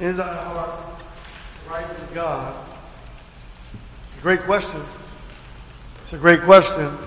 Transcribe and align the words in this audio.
Is 0.00 0.18
our 0.18 0.34
heart 0.34 0.80
right 1.70 1.88
with 1.88 2.12
God? 2.14 2.56
It's 4.08 4.18
a 4.18 4.22
great 4.22 4.40
question. 4.40 4.82
It's 6.02 6.12
a 6.12 6.18
great 6.18 6.42
question. 6.42 6.98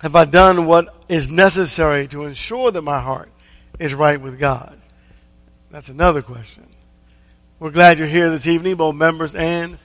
Have 0.00 0.16
I 0.16 0.24
done 0.24 0.66
what 0.66 0.92
is 1.08 1.28
necessary 1.30 2.08
to 2.08 2.24
ensure 2.24 2.72
that 2.72 2.82
my 2.82 3.00
heart 3.00 3.30
is 3.78 3.94
right 3.94 4.20
with 4.20 4.40
God? 4.40 4.80
That's 5.70 5.88
another 5.88 6.22
question. 6.22 6.66
We're 7.60 7.70
glad 7.70 8.00
you're 8.00 8.08
here 8.08 8.28
this 8.30 8.48
evening, 8.48 8.74
both 8.74 8.96
members 8.96 9.36
and 9.36 9.78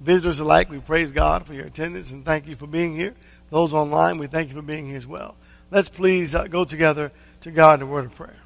visitors 0.00 0.38
alike. 0.38 0.70
We 0.70 0.80
praise 0.80 1.12
God 1.12 1.46
for 1.46 1.54
your 1.54 1.66
attendance 1.66 2.10
and 2.10 2.26
thank 2.26 2.46
you 2.46 2.56
for 2.56 2.66
being 2.66 2.94
here. 2.94 3.14
Those 3.48 3.72
online, 3.72 4.18
we 4.18 4.26
thank 4.26 4.50
you 4.50 4.54
for 4.54 4.62
being 4.62 4.86
here 4.86 4.98
as 4.98 5.06
well. 5.06 5.34
Let's 5.70 5.88
please 5.88 6.34
uh, 6.34 6.46
go 6.46 6.66
together 6.66 7.10
to 7.42 7.50
God 7.50 7.80
in 7.80 7.88
a 7.88 7.90
word 7.90 8.04
of 8.04 8.14
prayer. 8.14 8.36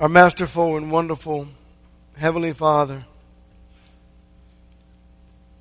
Our 0.00 0.08
masterful 0.08 0.78
and 0.78 0.90
wonderful 0.90 1.46
Heavenly 2.16 2.54
Father, 2.54 3.04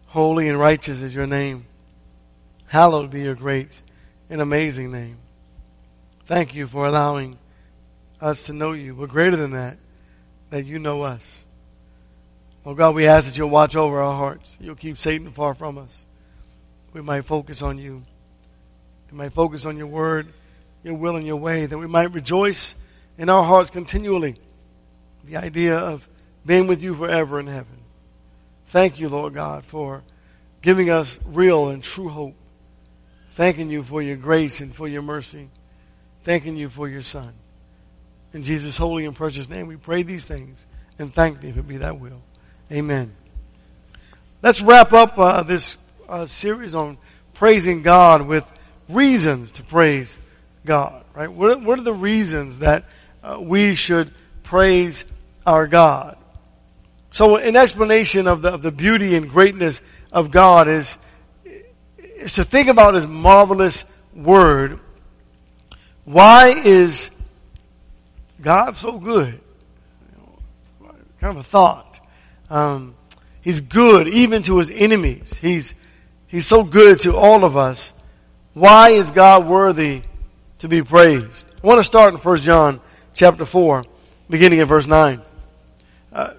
holy 0.07 0.47
and 0.47 0.57
righteous 0.57 1.01
is 1.01 1.13
your 1.13 1.27
name. 1.27 1.65
Hallowed 2.67 3.09
be 3.09 3.23
your 3.23 3.35
great 3.35 3.81
and 4.29 4.39
amazing 4.39 4.93
name. 4.93 5.17
Thank 6.25 6.55
you 6.55 6.67
for 6.67 6.87
allowing 6.87 7.37
us 8.21 8.43
to 8.43 8.53
know 8.53 8.71
you. 8.71 8.93
But 8.93 9.09
greater 9.09 9.35
than 9.35 9.51
that, 9.51 9.77
that 10.51 10.65
you 10.65 10.79
know 10.79 11.01
us. 11.01 11.43
Oh 12.65 12.75
God, 12.75 12.95
we 12.95 13.07
ask 13.07 13.27
that 13.27 13.37
you'll 13.37 13.49
watch 13.49 13.75
over 13.75 13.99
our 14.01 14.15
hearts. 14.15 14.55
You'll 14.61 14.75
keep 14.75 14.99
Satan 14.99 15.33
far 15.33 15.53
from 15.53 15.77
us. 15.77 16.05
We 16.93 17.01
might 17.01 17.25
focus 17.25 17.61
on 17.61 17.77
you. 17.77 18.03
We 19.11 19.17
might 19.17 19.33
focus 19.33 19.65
on 19.65 19.75
your 19.75 19.87
word, 19.87 20.31
your 20.81 20.93
will, 20.93 21.17
and 21.17 21.27
your 21.27 21.35
way, 21.35 21.65
that 21.65 21.77
we 21.77 21.87
might 21.87 22.13
rejoice 22.13 22.73
in 23.19 23.29
our 23.29 23.43
hearts 23.43 23.69
continually. 23.69 24.37
The 25.25 25.37
idea 25.37 25.77
of 25.77 26.07
being 26.45 26.65
with 26.65 26.81
you 26.81 26.95
forever 26.95 27.39
in 27.39 27.45
heaven. 27.45 27.77
Thank 28.69 28.99
you, 28.99 29.09
Lord 29.09 29.33
God, 29.35 29.65
for 29.65 30.03
giving 30.61 30.89
us 30.89 31.19
real 31.25 31.67
and 31.67 31.83
true 31.83 32.09
hope. 32.09 32.35
Thanking 33.33 33.69
you 33.69 33.83
for 33.83 34.01
your 34.01 34.15
grace 34.15 34.61
and 34.61 34.73
for 34.73 34.87
your 34.87 35.01
mercy. 35.01 35.49
Thanking 36.23 36.55
you 36.55 36.69
for 36.69 36.87
your 36.87 37.01
Son. 37.01 37.33
In 38.33 38.43
Jesus' 38.43 38.77
holy 38.77 39.05
and 39.05 39.15
precious 39.15 39.49
name, 39.49 39.67
we 39.67 39.75
pray 39.75 40.03
these 40.03 40.25
things 40.25 40.65
and 40.97 41.13
thank 41.13 41.41
thee 41.41 41.49
if 41.49 41.57
it 41.57 41.67
be 41.67 41.77
that 41.77 41.99
will. 41.99 42.21
Amen. 42.71 43.13
Let's 44.41 44.61
wrap 44.61 44.93
up 44.93 45.19
uh, 45.19 45.43
this 45.43 45.75
uh, 46.07 46.25
series 46.25 46.73
on 46.73 46.97
praising 47.33 47.81
God 47.81 48.21
with 48.27 48.49
reasons 48.87 49.51
to 49.53 49.63
praise 49.63 50.15
God. 50.65 51.03
Right? 51.13 51.31
What 51.31 51.61
what 51.61 51.79
are 51.79 51.83
the 51.83 51.93
reasons 51.93 52.59
that 52.59 52.85
uh, 53.23 53.39
we 53.39 53.75
should 53.75 54.11
praise 54.43 55.05
our 55.45 55.67
God? 55.67 56.17
So, 57.11 57.37
an 57.37 57.55
explanation 57.55 58.27
of 58.27 58.41
the 58.41 58.49
of 58.49 58.61
the 58.61 58.71
beauty 58.71 59.15
and 59.15 59.29
greatness 59.29 59.81
of 60.11 60.31
God 60.31 60.67
is 60.67 60.97
is 61.97 62.33
to 62.33 62.43
think 62.43 62.67
about 62.67 62.93
His 62.93 63.07
marvelous 63.07 63.83
Word. 64.13 64.79
Why 66.05 66.49
is 66.49 67.11
God 68.41 68.75
so 68.75 68.97
good? 68.97 69.39
Kind 71.19 71.37
of 71.37 71.37
a 71.37 71.43
thought. 71.43 71.99
Um, 72.49 72.95
he's 73.41 73.61
good 73.61 74.07
even 74.07 74.41
to 74.43 74.57
his 74.57 74.71
enemies. 74.71 75.33
He's, 75.39 75.73
he's 76.27 76.47
so 76.47 76.63
good 76.63 76.99
to 77.01 77.15
all 77.15 77.43
of 77.43 77.57
us. 77.57 77.93
Why 78.53 78.89
is 78.89 79.11
God 79.11 79.45
worthy 79.45 80.01
to 80.59 80.67
be 80.67 80.81
praised? 80.81 81.45
I 81.63 81.67
want 81.67 81.79
to 81.79 81.83
start 81.83 82.13
in 82.13 82.19
1 82.19 82.37
John 82.37 82.81
chapter 83.19 83.43
4, 83.43 83.83
beginning 84.29 84.59
in 84.59 84.65
verse 84.65 84.87
9. 84.87 85.21
Uh, 86.13 86.33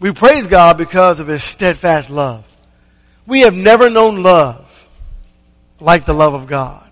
we 0.00 0.10
praise 0.10 0.48
God 0.48 0.76
because 0.76 1.20
of 1.20 1.28
his 1.28 1.44
steadfast 1.44 2.10
love. 2.10 2.44
We 3.28 3.42
have 3.42 3.54
never 3.54 3.88
known 3.88 4.24
love 4.24 4.88
like 5.78 6.04
the 6.04 6.14
love 6.14 6.34
of 6.34 6.48
God. 6.48 6.84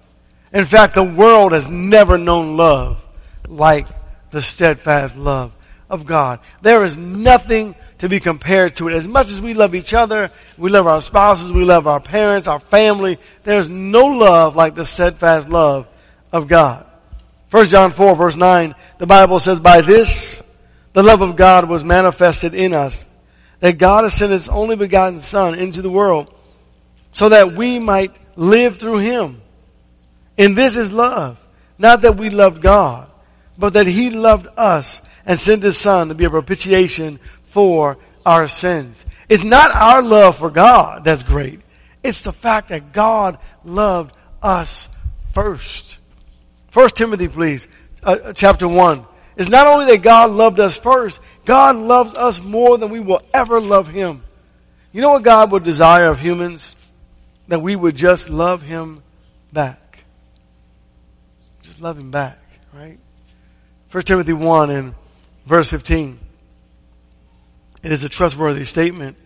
In 0.52 0.64
fact, 0.66 0.94
the 0.94 1.02
world 1.02 1.50
has 1.50 1.68
never 1.68 2.16
known 2.16 2.56
love 2.56 3.04
like 3.48 3.88
the 4.30 4.40
steadfast 4.40 5.16
love 5.16 5.52
of 5.90 6.06
God. 6.06 6.38
There 6.62 6.84
is 6.84 6.96
nothing 6.96 7.74
to 7.98 8.08
be 8.08 8.20
compared 8.20 8.76
to 8.76 8.88
it. 8.88 8.94
As 8.94 9.08
much 9.08 9.30
as 9.30 9.40
we 9.40 9.52
love 9.52 9.74
each 9.74 9.94
other, 9.94 10.30
we 10.56 10.70
love 10.70 10.86
our 10.86 11.02
spouses, 11.02 11.50
we 11.50 11.64
love 11.64 11.88
our 11.88 11.98
parents, 11.98 12.46
our 12.46 12.60
family, 12.60 13.18
there's 13.42 13.68
no 13.68 14.06
love 14.06 14.54
like 14.54 14.76
the 14.76 14.84
steadfast 14.84 15.48
love 15.48 15.88
of 16.30 16.46
God. 16.46 16.86
1 17.50 17.66
John 17.68 17.92
4 17.92 18.16
verse 18.16 18.36
9, 18.36 18.74
the 18.98 19.06
Bible 19.06 19.38
says, 19.38 19.60
by 19.60 19.80
this, 19.80 20.42
the 20.92 21.02
love 21.02 21.20
of 21.20 21.36
God 21.36 21.68
was 21.68 21.84
manifested 21.84 22.54
in 22.54 22.72
us, 22.72 23.06
that 23.60 23.78
God 23.78 24.04
has 24.04 24.14
sent 24.14 24.32
his 24.32 24.48
only 24.48 24.76
begotten 24.76 25.20
son 25.20 25.54
into 25.54 25.82
the 25.82 25.90
world 25.90 26.32
so 27.12 27.28
that 27.28 27.52
we 27.52 27.78
might 27.78 28.16
live 28.36 28.78
through 28.78 28.98
him. 28.98 29.40
And 30.38 30.56
this 30.56 30.76
is 30.76 30.92
love. 30.92 31.38
Not 31.78 32.02
that 32.02 32.16
we 32.16 32.30
loved 32.30 32.62
God, 32.62 33.10
but 33.58 33.74
that 33.74 33.86
he 33.86 34.10
loved 34.10 34.48
us 34.56 35.00
and 35.24 35.38
sent 35.38 35.62
his 35.62 35.78
son 35.78 36.08
to 36.08 36.14
be 36.14 36.24
a 36.24 36.30
propitiation 36.30 37.20
for 37.46 37.98
our 38.24 38.48
sins. 38.48 39.04
It's 39.28 39.44
not 39.44 39.74
our 39.74 40.02
love 40.02 40.38
for 40.38 40.50
God 40.50 41.04
that's 41.04 41.22
great. 41.22 41.60
It's 42.02 42.20
the 42.20 42.32
fact 42.32 42.68
that 42.68 42.92
God 42.92 43.38
loved 43.64 44.14
us 44.42 44.88
first. 45.32 45.98
First 46.76 46.96
Timothy, 46.96 47.26
please, 47.28 47.66
uh, 48.02 48.34
chapter 48.34 48.68
one. 48.68 49.06
It's 49.34 49.48
not 49.48 49.66
only 49.66 49.86
that 49.86 50.02
God 50.02 50.30
loved 50.30 50.60
us 50.60 50.76
first, 50.76 51.18
God 51.46 51.76
loves 51.76 52.14
us 52.18 52.42
more 52.42 52.76
than 52.76 52.90
we 52.90 53.00
will 53.00 53.22
ever 53.32 53.62
love 53.62 53.88
Him. 53.88 54.22
You 54.92 55.00
know 55.00 55.12
what 55.12 55.22
God 55.22 55.52
would 55.52 55.64
desire 55.64 56.08
of 56.08 56.20
humans? 56.20 56.76
That 57.48 57.62
we 57.62 57.74
would 57.74 57.96
just 57.96 58.28
love 58.28 58.60
Him 58.60 59.02
back. 59.54 60.04
Just 61.62 61.80
love 61.80 61.98
Him 61.98 62.10
back, 62.10 62.38
right? 62.74 62.98
1 63.90 64.02
Timothy 64.02 64.34
1 64.34 64.68
and 64.68 64.94
verse 65.46 65.70
15. 65.70 66.18
It 67.84 67.90
is 67.90 68.04
a 68.04 68.08
trustworthy 68.10 68.64
statement, 68.64 69.16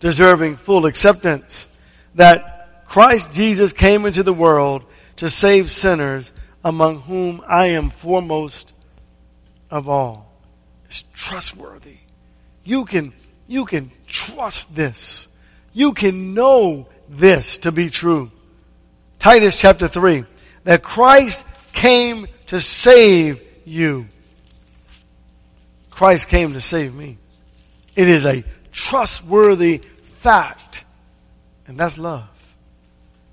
deserving 0.00 0.56
full 0.56 0.86
acceptance, 0.86 1.66
that 2.14 2.86
Christ 2.86 3.30
Jesus 3.30 3.74
came 3.74 4.06
into 4.06 4.22
the 4.22 4.32
world 4.32 4.84
to 5.16 5.28
save 5.28 5.70
sinners, 5.70 6.30
among 6.64 7.02
whom 7.02 7.42
I 7.46 7.66
am 7.66 7.90
foremost 7.90 8.72
of 9.70 9.88
all. 9.88 10.32
It's 10.86 11.04
trustworthy. 11.12 11.98
You 12.64 12.86
can, 12.86 13.12
you 13.46 13.66
can 13.66 13.90
trust 14.06 14.74
this. 14.74 15.28
You 15.72 15.92
can 15.92 16.32
know 16.32 16.88
this 17.08 17.58
to 17.58 17.72
be 17.72 17.90
true. 17.90 18.30
Titus 19.18 19.56
chapter 19.56 19.88
3, 19.88 20.24
that 20.64 20.82
Christ 20.82 21.44
came 21.72 22.26
to 22.46 22.60
save 22.60 23.42
you. 23.64 24.06
Christ 25.90 26.28
came 26.28 26.54
to 26.54 26.60
save 26.60 26.94
me. 26.94 27.18
It 27.94 28.08
is 28.08 28.26
a 28.26 28.44
trustworthy 28.72 29.78
fact. 30.18 30.84
And 31.66 31.78
that's 31.78 31.98
love. 31.98 32.28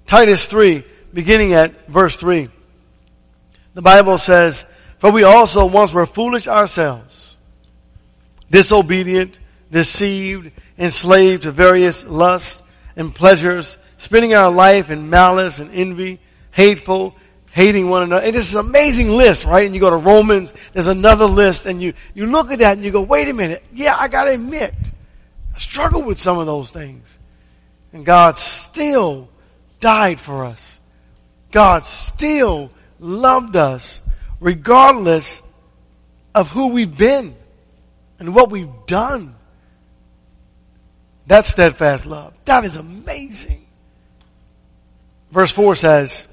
Titus 0.05 0.45
3, 0.45 0.83
beginning 1.13 1.53
at 1.53 1.87
verse 1.87 2.15
3. 2.17 2.49
The 3.73 3.81
Bible 3.81 4.17
says, 4.17 4.65
For 4.99 5.11
we 5.11 5.23
also 5.23 5.65
once 5.65 5.93
were 5.93 6.05
foolish 6.05 6.47
ourselves, 6.47 7.37
disobedient, 8.49 9.39
deceived, 9.71 10.51
enslaved 10.77 11.43
to 11.43 11.51
various 11.51 12.05
lusts 12.05 12.61
and 12.95 13.13
pleasures, 13.13 13.77
spending 13.97 14.33
our 14.33 14.51
life 14.51 14.89
in 14.89 15.09
malice 15.09 15.59
and 15.59 15.71
envy, 15.73 16.19
hateful, 16.51 17.15
hating 17.51 17.89
one 17.89 18.03
another. 18.03 18.25
And 18.25 18.35
this 18.35 18.49
is 18.49 18.55
an 18.55 18.65
amazing 18.65 19.09
list, 19.09 19.45
right? 19.45 19.65
And 19.65 19.75
you 19.75 19.81
go 19.81 19.89
to 19.89 19.97
Romans, 19.97 20.53
there's 20.73 20.87
another 20.87 21.25
list, 21.25 21.65
and 21.65 21.81
you, 21.81 21.93
you 22.13 22.25
look 22.25 22.51
at 22.51 22.59
that 22.59 22.77
and 22.77 22.85
you 22.85 22.91
go, 22.91 23.01
wait 23.01 23.29
a 23.29 23.33
minute, 23.33 23.63
yeah, 23.73 23.95
I 23.97 24.07
gotta 24.07 24.31
admit, 24.31 24.73
I 25.53 25.57
struggle 25.57 26.01
with 26.01 26.19
some 26.19 26.39
of 26.39 26.45
those 26.45 26.71
things. 26.71 27.05
And 27.93 28.05
God 28.05 28.37
still 28.37 29.29
died 29.81 30.19
for 30.19 30.45
us. 30.45 30.79
God 31.51 31.85
still 31.85 32.71
loved 33.01 33.55
us 33.57 34.01
regardless 34.39 35.41
of 36.33 36.49
who 36.49 36.67
we've 36.67 36.97
been 36.97 37.35
and 38.19 38.33
what 38.33 38.49
we've 38.49 38.73
done. 38.85 39.35
That's 41.27 41.49
steadfast 41.49 42.05
love. 42.05 42.33
That 42.45 42.63
is 42.63 42.75
amazing. 42.75 43.65
Verse 45.31 45.51
4 45.51 45.75
says, 45.75 46.27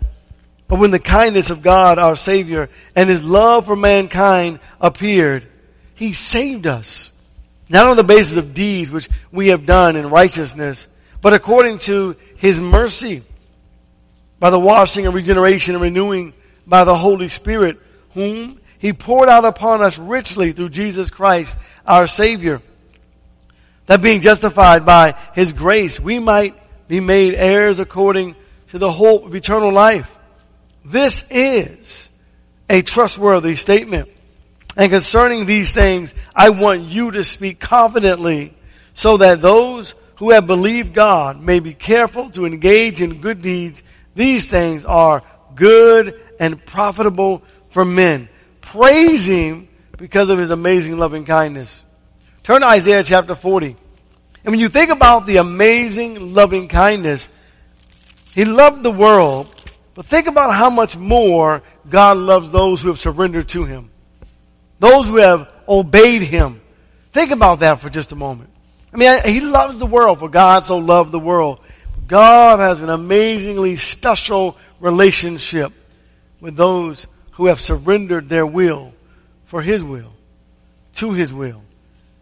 but 0.69 0.79
when 0.79 0.91
the 0.91 0.99
kindness 0.99 1.49
of 1.49 1.63
God, 1.63 1.99
our 1.99 2.15
Savior, 2.15 2.69
and 2.95 3.09
His 3.09 3.25
love 3.25 3.67
for 3.67 3.75
mankind 3.75 4.61
appeared, 4.81 5.47
He 5.95 6.13
saved 6.13 6.67
us. 6.67 7.11
Not 7.71 7.87
on 7.87 7.97
the 7.97 8.05
basis 8.05 8.37
of 8.37 8.55
deeds 8.55 8.91
which 8.91 9.09
we 9.33 9.49
have 9.49 9.67
done 9.67 9.97
in 9.97 10.11
righteousness, 10.11 10.87
but 11.23 11.33
according 11.33 11.79
to 11.81 12.17
His 12.37 12.61
mercy, 12.61 13.23
by 14.39 14.51
the 14.51 14.61
washing 14.61 15.07
and 15.07 15.15
regeneration 15.15 15.75
and 15.75 15.83
renewing 15.83 16.35
by 16.69 16.85
the 16.85 16.97
Holy 16.97 17.29
Spirit, 17.29 17.81
whom 18.15 18.61
He 18.79 18.93
poured 18.93 19.29
out 19.29 19.45
upon 19.45 19.83
us 19.83 19.99
richly 19.99 20.53
through 20.53 20.69
Jesus 20.71 21.11
Christ, 21.11 21.59
our 21.87 22.07
Savior. 22.07 22.63
That 23.87 24.03
being 24.03 24.21
justified 24.21 24.85
by 24.85 25.15
His 25.35 25.53
grace, 25.53 25.99
we 25.99 26.19
might 26.19 26.55
be 26.89 27.01
made 27.01 27.35
heirs 27.35 27.79
according 27.79 28.37
to 28.69 28.79
the 28.79 28.93
hope 28.93 29.25
of 29.25 29.35
eternal 29.35 29.73
life. 29.73 30.15
This 30.85 31.25
is 31.31 32.09
a 32.69 32.83
trustworthy 32.83 33.57
statement. 33.57 34.09
And 34.77 34.91
concerning 34.91 35.47
these 35.47 35.73
things, 35.73 36.15
I 36.35 36.51
want 36.51 36.83
you 36.83 37.11
to 37.13 37.25
speak 37.25 37.59
confidently 37.59 38.55
so 38.95 39.17
that 39.17 39.43
those 39.43 39.95
who 40.17 40.31
have 40.31 40.47
believed 40.47 40.95
God 40.95 41.41
may 41.41 41.61
be 41.61 41.75
careful 41.75 42.31
to 42.31 42.45
engage 42.45 43.01
in 43.01 43.21
good 43.21 43.41
deeds. 43.41 43.83
These 44.15 44.49
things 44.49 44.85
are 44.85 45.23
good 45.55 46.21
and 46.39 46.65
profitable 46.65 47.43
for 47.71 47.85
men. 47.85 48.29
Praise 48.61 49.27
Him 49.27 49.69
because 49.97 50.31
of 50.31 50.39
His 50.39 50.51
amazing 50.51 50.97
loving 50.99 51.25
kindness. 51.25 51.85
Turn 52.43 52.61
to 52.63 52.67
Isaiah 52.67 53.03
chapter 53.03 53.35
40. 53.35 53.77
And 54.45 54.53
when 54.53 54.61
you 54.61 54.69
think 54.69 54.91
about 54.91 55.27
the 55.27 55.37
amazing 55.37 56.35
loving 56.35 56.69
kindness, 56.69 57.29
He 58.35 58.45
loved 58.45 58.83
the 58.83 58.91
world, 58.91 59.53
but 59.95 60.07
think 60.07 60.27
about 60.27 60.55
how 60.55 60.71
much 60.71 60.97
more 60.97 61.63
God 61.89 62.17
loves 62.17 62.51
those 62.51 62.83
who 62.83 62.89
have 62.89 62.99
surrendered 62.99 63.49
to 63.51 63.65
Him. 63.65 63.91
Those 64.79 65.09
who 65.09 65.17
have 65.17 65.49
obeyed 65.69 66.23
Him. 66.23 66.61
Think 67.13 67.33
about 67.33 67.61
that 67.61 67.81
for 67.81 67.91
just 67.91 68.13
a 68.13 68.17
moment. 68.17 68.51
I 68.93 68.97
mean, 68.97 69.21
He 69.25 69.41
loves 69.41 69.79
the 69.79 69.87
world 69.87 70.21
for 70.21 70.29
God 70.29 70.65
so 70.65 70.79
loved 70.79 71.13
the 71.13 71.19
world. 71.19 71.61
God 72.07 72.61
has 72.61 72.81
an 72.81 72.89
amazingly 72.89 73.77
special 73.77 74.57
relationship 74.81 75.73
with 76.41 76.57
those 76.57 77.07
who 77.33 77.47
have 77.47 77.61
surrendered 77.61 78.29
their 78.29 78.47
will 78.47 78.93
for 79.45 79.63
His 79.63 79.83
will, 79.83 80.13
to 80.95 81.13
His 81.13 81.33
will, 81.33 81.63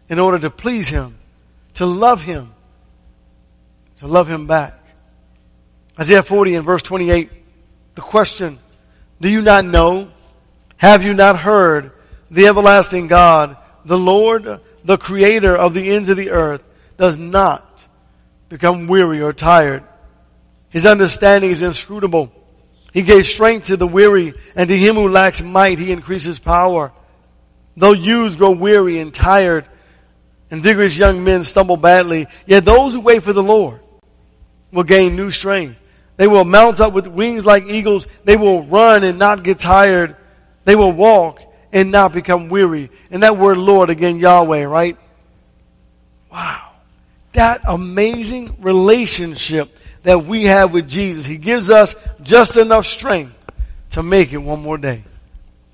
in 0.09 0.19
order 0.19 0.39
to 0.39 0.49
please 0.49 0.89
Him, 0.89 1.15
to 1.75 1.85
love 1.85 2.21
Him, 2.21 2.53
to 3.99 4.07
love 4.07 4.27
Him 4.27 4.47
back. 4.47 4.73
Isaiah 5.99 6.23
40 6.23 6.55
and 6.55 6.65
verse 6.65 6.83
28, 6.83 7.31
the 7.95 8.01
question, 8.01 8.59
do 9.19 9.29
you 9.29 9.41
not 9.41 9.65
know? 9.65 10.09
Have 10.77 11.03
you 11.03 11.13
not 11.13 11.39
heard 11.39 11.91
the 12.29 12.47
everlasting 12.47 13.07
God, 13.07 13.57
the 13.85 13.97
Lord, 13.97 14.61
the 14.83 14.97
creator 14.97 15.55
of 15.55 15.73
the 15.73 15.89
ends 15.89 16.09
of 16.09 16.17
the 16.17 16.31
earth, 16.31 16.61
does 16.97 17.17
not 17.17 17.63
become 18.49 18.87
weary 18.87 19.21
or 19.21 19.33
tired. 19.33 19.83
His 20.69 20.85
understanding 20.85 21.51
is 21.51 21.61
inscrutable. 21.61 22.31
He 22.97 23.03
gave 23.03 23.27
strength 23.27 23.67
to 23.67 23.77
the 23.77 23.85
weary, 23.85 24.33
and 24.55 24.67
to 24.69 24.75
him 24.75 24.95
who 24.95 25.07
lacks 25.07 25.39
might, 25.39 25.77
he 25.77 25.91
increases 25.91 26.39
power. 26.39 26.91
Though 27.75 27.91
youths 27.91 28.37
grow 28.37 28.49
weary 28.49 28.97
and 28.97 29.13
tired, 29.13 29.67
and 30.49 30.63
vigorous 30.63 30.97
young 30.97 31.23
men 31.23 31.43
stumble 31.43 31.77
badly, 31.77 32.25
yet 32.47 32.65
those 32.65 32.93
who 32.93 33.01
wait 33.01 33.21
for 33.21 33.33
the 33.33 33.43
Lord 33.43 33.81
will 34.71 34.81
gain 34.81 35.15
new 35.15 35.29
strength. 35.29 35.77
They 36.15 36.25
will 36.25 36.43
mount 36.43 36.79
up 36.79 36.91
with 36.91 37.05
wings 37.05 37.45
like 37.45 37.67
eagles. 37.67 38.07
They 38.23 38.35
will 38.35 38.63
run 38.63 39.03
and 39.03 39.19
not 39.19 39.43
get 39.43 39.59
tired. 39.59 40.15
They 40.65 40.75
will 40.75 40.91
walk 40.91 41.39
and 41.71 41.91
not 41.91 42.13
become 42.13 42.49
weary. 42.49 42.89
And 43.11 43.21
that 43.21 43.37
word 43.37 43.57
Lord 43.59 43.91
again, 43.91 44.17
Yahweh, 44.17 44.63
right? 44.63 44.97
Wow. 46.31 46.71
That 47.33 47.61
amazing 47.67 48.55
relationship 48.59 49.77
that 50.07 50.23
we 50.23 50.45
have 50.45 50.71
with 50.71 50.87
Jesus. 50.87 51.25
He 51.25 51.35
gives 51.35 51.69
us 51.69 51.93
just 52.21 52.55
enough 52.55 52.85
strength 52.85 53.35
to 53.89 54.01
make 54.01 54.31
it 54.31 54.37
one 54.37 54.61
more 54.61 54.77
day. 54.77 55.03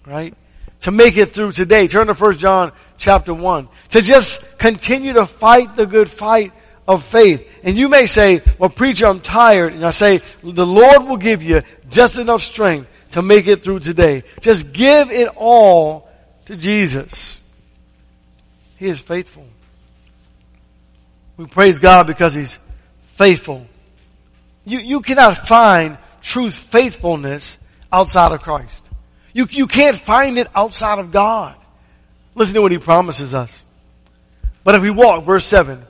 Right? 0.07 0.33
To 0.81 0.91
make 0.91 1.17
it 1.17 1.33
through 1.35 1.51
today. 1.51 1.87
Turn 1.87 2.07
to 2.07 2.15
1 2.15 2.39
John 2.39 2.71
chapter 2.97 3.31
1. 3.31 3.69
To 3.89 4.01
just 4.01 4.57
continue 4.57 5.13
to 5.13 5.27
fight 5.27 5.75
the 5.75 5.85
good 5.85 6.09
fight 6.09 6.51
of 6.87 7.03
faith. 7.03 7.47
And 7.61 7.77
you 7.77 7.89
may 7.89 8.07
say, 8.07 8.41
well 8.57 8.71
preacher, 8.71 9.05
I'm 9.05 9.19
tired. 9.19 9.75
And 9.75 9.85
I 9.85 9.91
say, 9.91 10.17
the 10.41 10.65
Lord 10.65 11.03
will 11.03 11.17
give 11.17 11.43
you 11.43 11.61
just 11.91 12.17
enough 12.17 12.41
strength 12.41 12.89
to 13.11 13.21
make 13.21 13.45
it 13.45 13.61
through 13.61 13.81
today. 13.81 14.23
Just 14.41 14.73
give 14.73 15.11
it 15.11 15.27
all 15.35 16.09
to 16.45 16.55
Jesus. 16.55 17.39
He 18.79 18.87
is 18.87 18.99
faithful. 18.99 19.45
We 21.37 21.45
praise 21.45 21.77
God 21.77 22.07
because 22.07 22.33
He's 22.33 22.57
faithful. 23.09 23.67
You, 24.65 24.79
you 24.79 25.01
cannot 25.01 25.37
find 25.37 25.97
true 26.21 26.49
faithfulness 26.49 27.57
outside 27.91 28.31
of 28.31 28.41
Christ. 28.41 28.89
You, 29.33 29.47
you 29.49 29.67
can't 29.67 29.97
find 29.97 30.37
it 30.37 30.47
outside 30.55 30.99
of 30.99 31.11
God. 31.11 31.55
Listen 32.35 32.55
to 32.55 32.61
what 32.61 32.71
He 32.71 32.77
promises 32.77 33.33
us. 33.33 33.63
But 34.63 34.75
if 34.75 34.81
we 34.81 34.89
walk, 34.89 35.25
verse 35.25 35.45
7, 35.45 35.83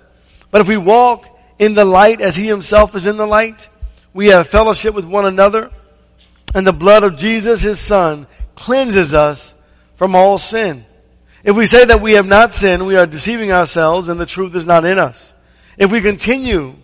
but 0.50 0.62
if 0.62 0.68
we 0.68 0.78
walk 0.78 1.28
in 1.60 1.74
the 1.74 1.86
light 1.86 2.22
as 2.22 2.36
He 2.36 2.48
Himself 2.48 2.96
is 2.96 3.06
in 3.06 3.18
the 3.18 3.28
light, 3.28 3.70
we 4.14 4.28
have 4.28 4.48
fellowship 4.48 4.94
with 4.94 5.06
one 5.06 5.26
another, 5.26 5.72
and 6.56 6.66
the 6.66 6.74
blood 6.74 7.04
of 7.04 7.18
Jesus, 7.18 7.62
His 7.62 7.80
Son, 7.80 8.28
cleanses 8.56 9.14
us 9.14 9.54
from 9.96 10.16
all 10.16 10.38
sin. 10.38 10.86
If 11.44 11.56
we 11.56 11.66
say 11.66 11.86
that 11.86 12.02
we 12.02 12.14
have 12.14 12.26
not 12.26 12.54
sinned, 12.54 12.86
we 12.88 12.96
are 12.96 13.06
deceiving 13.06 13.52
ourselves 13.52 14.08
and 14.08 14.20
the 14.20 14.26
truth 14.26 14.56
is 14.56 14.66
not 14.66 14.86
in 14.86 14.98
us. 14.98 15.34
If 15.78 15.92
we 15.92 16.02
continue 16.02 16.76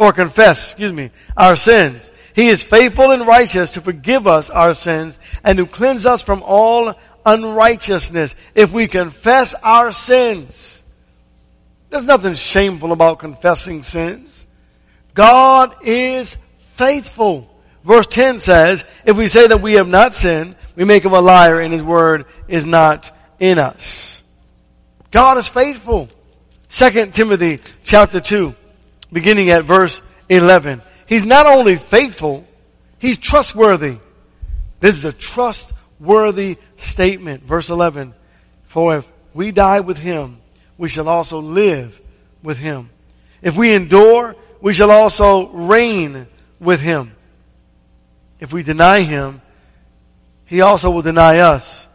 or 0.00 0.14
confess, 0.14 0.70
excuse 0.70 0.94
me, 0.94 1.10
our 1.36 1.54
sins, 1.54 2.10
He 2.34 2.48
is 2.48 2.64
faithful 2.64 3.10
and 3.10 3.26
righteous 3.26 3.72
to 3.72 3.82
forgive 3.82 4.26
us 4.26 4.48
our 4.48 4.72
sins 4.72 5.18
and 5.44 5.58
to 5.58 5.66
cleanse 5.66 6.06
us 6.06 6.22
from 6.22 6.42
all 6.42 6.94
unrighteousness. 7.26 8.34
If 8.54 8.72
we 8.72 8.88
confess 8.88 9.52
our 9.62 9.92
sins, 9.92 10.82
there's 11.90 12.04
nothing 12.04 12.34
shameful 12.34 12.92
about 12.92 13.18
confessing 13.18 13.82
sins. 13.82 14.46
God 15.12 15.76
is 15.84 16.38
faithful. 16.76 17.54
Verse 17.84 18.06
10 18.06 18.38
says, 18.38 18.86
if 19.04 19.18
we 19.18 19.28
say 19.28 19.48
that 19.48 19.60
we 19.60 19.74
have 19.74 19.88
not 19.88 20.14
sinned, 20.14 20.56
we 20.76 20.86
make 20.86 21.04
him 21.04 21.12
a 21.12 21.20
liar 21.20 21.60
and 21.60 21.74
his 21.74 21.82
word 21.82 22.24
is 22.48 22.64
not 22.64 23.14
in 23.38 23.58
us. 23.58 24.22
God 25.10 25.36
is 25.36 25.46
faithful. 25.46 26.08
Second 26.70 27.12
Timothy 27.12 27.58
chapter 27.84 28.20
2, 28.20 28.54
beginning 29.12 29.50
at 29.50 29.64
verse 29.64 30.00
11. 30.28 30.82
He's 31.06 31.26
not 31.26 31.46
only 31.46 31.76
faithful, 31.76 32.46
he's 32.98 33.18
trustworthy. 33.18 33.96
This 34.80 34.96
is 34.96 35.04
a 35.04 35.12
trustworthy 35.12 36.56
statement. 36.76 37.44
Verse 37.44 37.68
11. 37.70 38.14
For 38.64 38.98
if 38.98 39.12
we 39.34 39.50
die 39.52 39.80
with 39.80 39.98
him, 39.98 40.38
we 40.78 40.88
shall 40.88 41.08
also 41.08 41.40
live 41.40 42.00
with 42.42 42.58
him. 42.58 42.90
If 43.42 43.56
we 43.56 43.72
endure, 43.74 44.36
we 44.60 44.72
shall 44.72 44.90
also 44.90 45.48
reign 45.48 46.26
with 46.58 46.80
him. 46.80 47.12
If 48.38 48.52
we 48.52 48.62
deny 48.62 49.00
him, 49.00 49.42
he 50.46 50.62
also 50.62 50.90
will 50.90 51.02
deny 51.02 51.38
us. 51.38 51.86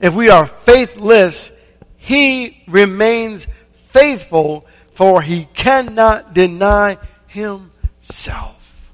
If 0.00 0.14
we 0.14 0.30
are 0.30 0.46
faithless, 0.46 1.50
he 1.96 2.62
remains 2.68 3.46
faithful 3.88 4.66
for 4.98 5.22
he 5.22 5.44
cannot 5.54 6.34
deny 6.34 6.98
himself. 7.28 8.90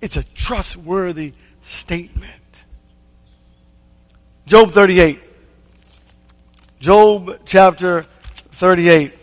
It's 0.00 0.16
a 0.16 0.24
trustworthy 0.24 1.34
statement. 1.62 2.64
Job 4.44 4.72
38. 4.72 5.20
Job 6.80 7.42
chapter 7.44 8.02
38. 8.02 9.14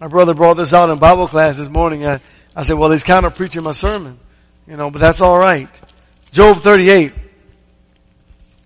My 0.00 0.08
brother 0.08 0.32
brought 0.32 0.54
this 0.54 0.72
out 0.72 0.88
in 0.88 0.96
Bible 0.96 1.28
class 1.28 1.58
this 1.58 1.68
morning. 1.68 2.06
I, 2.06 2.18
I 2.56 2.62
said, 2.62 2.78
well, 2.78 2.90
he's 2.90 3.04
kind 3.04 3.26
of 3.26 3.36
preaching 3.36 3.64
my 3.64 3.72
sermon, 3.72 4.18
you 4.66 4.78
know, 4.78 4.90
but 4.90 5.00
that's 5.02 5.20
all 5.20 5.38
right. 5.38 5.68
Job 6.32 6.56
38. 6.56 7.12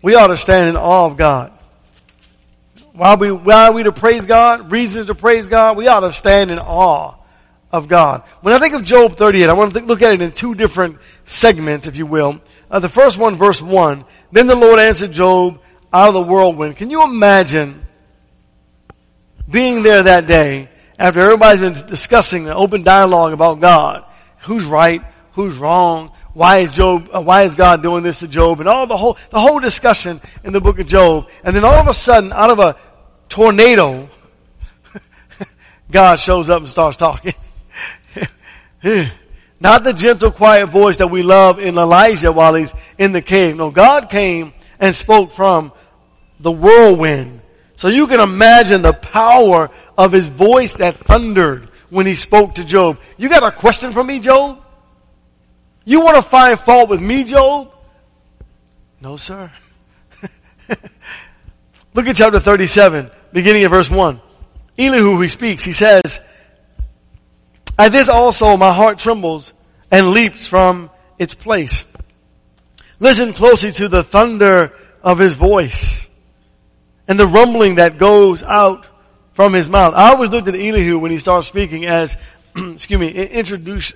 We 0.01 0.15
ought 0.15 0.29
to 0.29 0.37
stand 0.37 0.69
in 0.69 0.77
awe 0.77 1.07
of 1.07 1.17
God. 1.17 1.53
Why 2.93 3.11
are 3.11 3.17
we, 3.17 3.33
why 3.33 3.69
are 3.69 3.73
we 3.73 3.83
to 3.85 3.93
praise 3.93 4.27
God? 4.27 4.71
Reasons 4.71 5.07
to 5.07 5.15
praise 5.15 5.49
God? 5.49 5.77
We 5.77 5.89
ought 5.89 6.01
to 6.01 6.13
stand 6.13 6.51
in 6.51 6.59
awe 6.59 7.17
of 7.71 7.89
God. 7.89 8.23
When 8.43 8.53
I 8.53 8.59
think 8.59 8.75
of 8.75 8.85
Job 8.85 9.17
38, 9.17 9.49
I 9.49 9.53
want 9.55 9.73
to 9.75 9.81
look 9.81 10.03
at 10.03 10.13
it 10.13 10.21
in 10.21 10.31
two 10.31 10.55
different 10.55 10.99
segments, 11.25 11.87
if 11.87 11.97
you 11.97 12.05
will. 12.05 12.41
Uh, 12.71 12.81
the 12.81 12.91
first 12.91 13.19
one, 13.19 13.37
verse 13.37 13.63
1. 13.63 14.05
Then 14.31 14.47
the 14.47 14.55
Lord 14.55 14.79
answered 14.79 15.13
Job 15.13 15.61
out 15.93 16.09
of 16.09 16.15
the 16.15 16.23
whirlwind. 16.23 16.77
Can 16.77 16.91
you 16.91 17.03
imagine 17.03 17.87
being 19.49 19.83
there 19.83 20.03
that 20.03 20.27
day 20.27 20.69
after 20.99 21.21
everybody's 21.21 21.61
been 21.61 21.87
discussing 21.87 22.47
an 22.47 22.53
open 22.53 22.83
dialogue 22.83 23.33
about 23.33 23.61
God? 23.61 24.05
Who's 24.43 24.67
right? 24.67 25.03
Who's 25.33 25.57
wrong? 25.57 26.13
Why 26.35 26.59
is 26.59 26.71
Job, 26.71 27.11
uh, 27.13 27.21
why 27.21 27.43
is 27.43 27.55
God 27.55 27.83
doing 27.83 28.03
this 28.03 28.21
to 28.21 28.29
Job 28.29 28.61
and 28.61 28.69
all 28.69 28.87
the 28.87 28.97
whole, 28.97 29.19
the 29.31 29.41
whole 29.41 29.61
discussion 29.61 30.21
in 30.45 30.53
the 30.53 30.61
book 30.61 30.79
of 30.79 30.87
Job. 30.87 31.29
And 31.45 31.55
then 31.55 31.65
all 31.65 31.75
of 31.75 31.89
a 31.89 31.95
sudden, 31.95 32.33
out 32.33 32.51
of 32.51 32.59
a 32.59 32.77
tornado, 33.29 34.09
God 35.91 36.17
shows 36.17 36.49
up 36.49 36.61
and 36.61 36.69
starts 36.69 36.97
talking. 36.97 37.35
Not 39.61 39.85
the 39.85 39.93
gentle, 39.93 40.33
quiet 40.33 40.67
voice 40.67 40.97
that 40.97 41.09
we 41.09 41.23
love 41.23 41.61
in 41.61 41.79
Elijah 41.79 42.33
while 42.33 42.55
he's 42.55 42.75
in 42.99 43.13
the 43.13 43.23
cave. 43.23 43.57
No, 43.57 43.71
God 43.71 44.11
came 44.11 44.53
and 44.81 44.95
spoke 44.95 45.33
from 45.33 45.73
the 46.41 46.51
whirlwind. 46.51 47.43
So 47.77 47.89
you 47.89 48.07
can 48.07 48.21
imagine 48.21 48.83
the 48.83 48.93
power 48.93 49.71
of 49.97 50.13
his 50.13 50.29
voice 50.29 50.75
that 50.75 50.97
thundered 50.97 51.69
when 51.91 52.07
he 52.07 52.15
spoke 52.15 52.57
to 52.57 52.65
Job. 52.65 52.99
You 53.17 53.29
got 53.29 53.43
a 53.43 53.53
question 53.53 53.93
for 53.93 54.03
me, 54.03 54.19
Job? 54.19 54.63
You 55.85 56.01
want 56.01 56.17
to 56.17 56.23
find 56.23 56.59
fault 56.59 56.89
with 56.89 57.01
me, 57.01 57.25
Job? 57.25 57.73
No, 59.01 59.17
sir. 59.17 59.51
Look 61.95 62.07
at 62.07 62.17
chapter 62.17 62.39
37, 62.39 63.11
beginning 63.33 63.65
of 63.65 63.71
verse 63.71 63.91
1. 63.91 64.21
Elihu, 64.79 65.21
he 65.21 65.29
speaks, 65.29 65.65
he 65.65 65.73
says, 65.73 66.21
At 67.79 67.93
this 67.93 68.09
also 68.09 68.57
my 68.57 68.73
heart 68.73 68.99
trembles 68.99 69.53
and 69.91 70.11
leaps 70.11 70.47
from 70.47 70.91
its 71.19 71.35
place. 71.35 71.85
Listen 73.01 73.33
closely 73.33 73.73
to 73.73 73.89
the 73.89 74.03
thunder 74.03 74.73
of 75.03 75.19
his 75.19 75.35
voice 75.35 76.09
and 77.09 77.19
the 77.19 77.27
rumbling 77.27 77.75
that 77.75 77.99
goes 77.99 78.43
out 78.43 78.87
from 79.33 79.53
his 79.53 79.69
mouth. 79.69 79.95
I 79.95 80.11
always 80.11 80.31
looked 80.31 80.49
at 80.49 80.55
Elihu 80.55 80.99
when 80.99 81.11
he 81.11 81.19
started 81.19 81.47
speaking 81.47 81.85
as, 81.85 82.17
excuse 82.57 83.01
me, 83.01 83.09
an, 83.11 83.47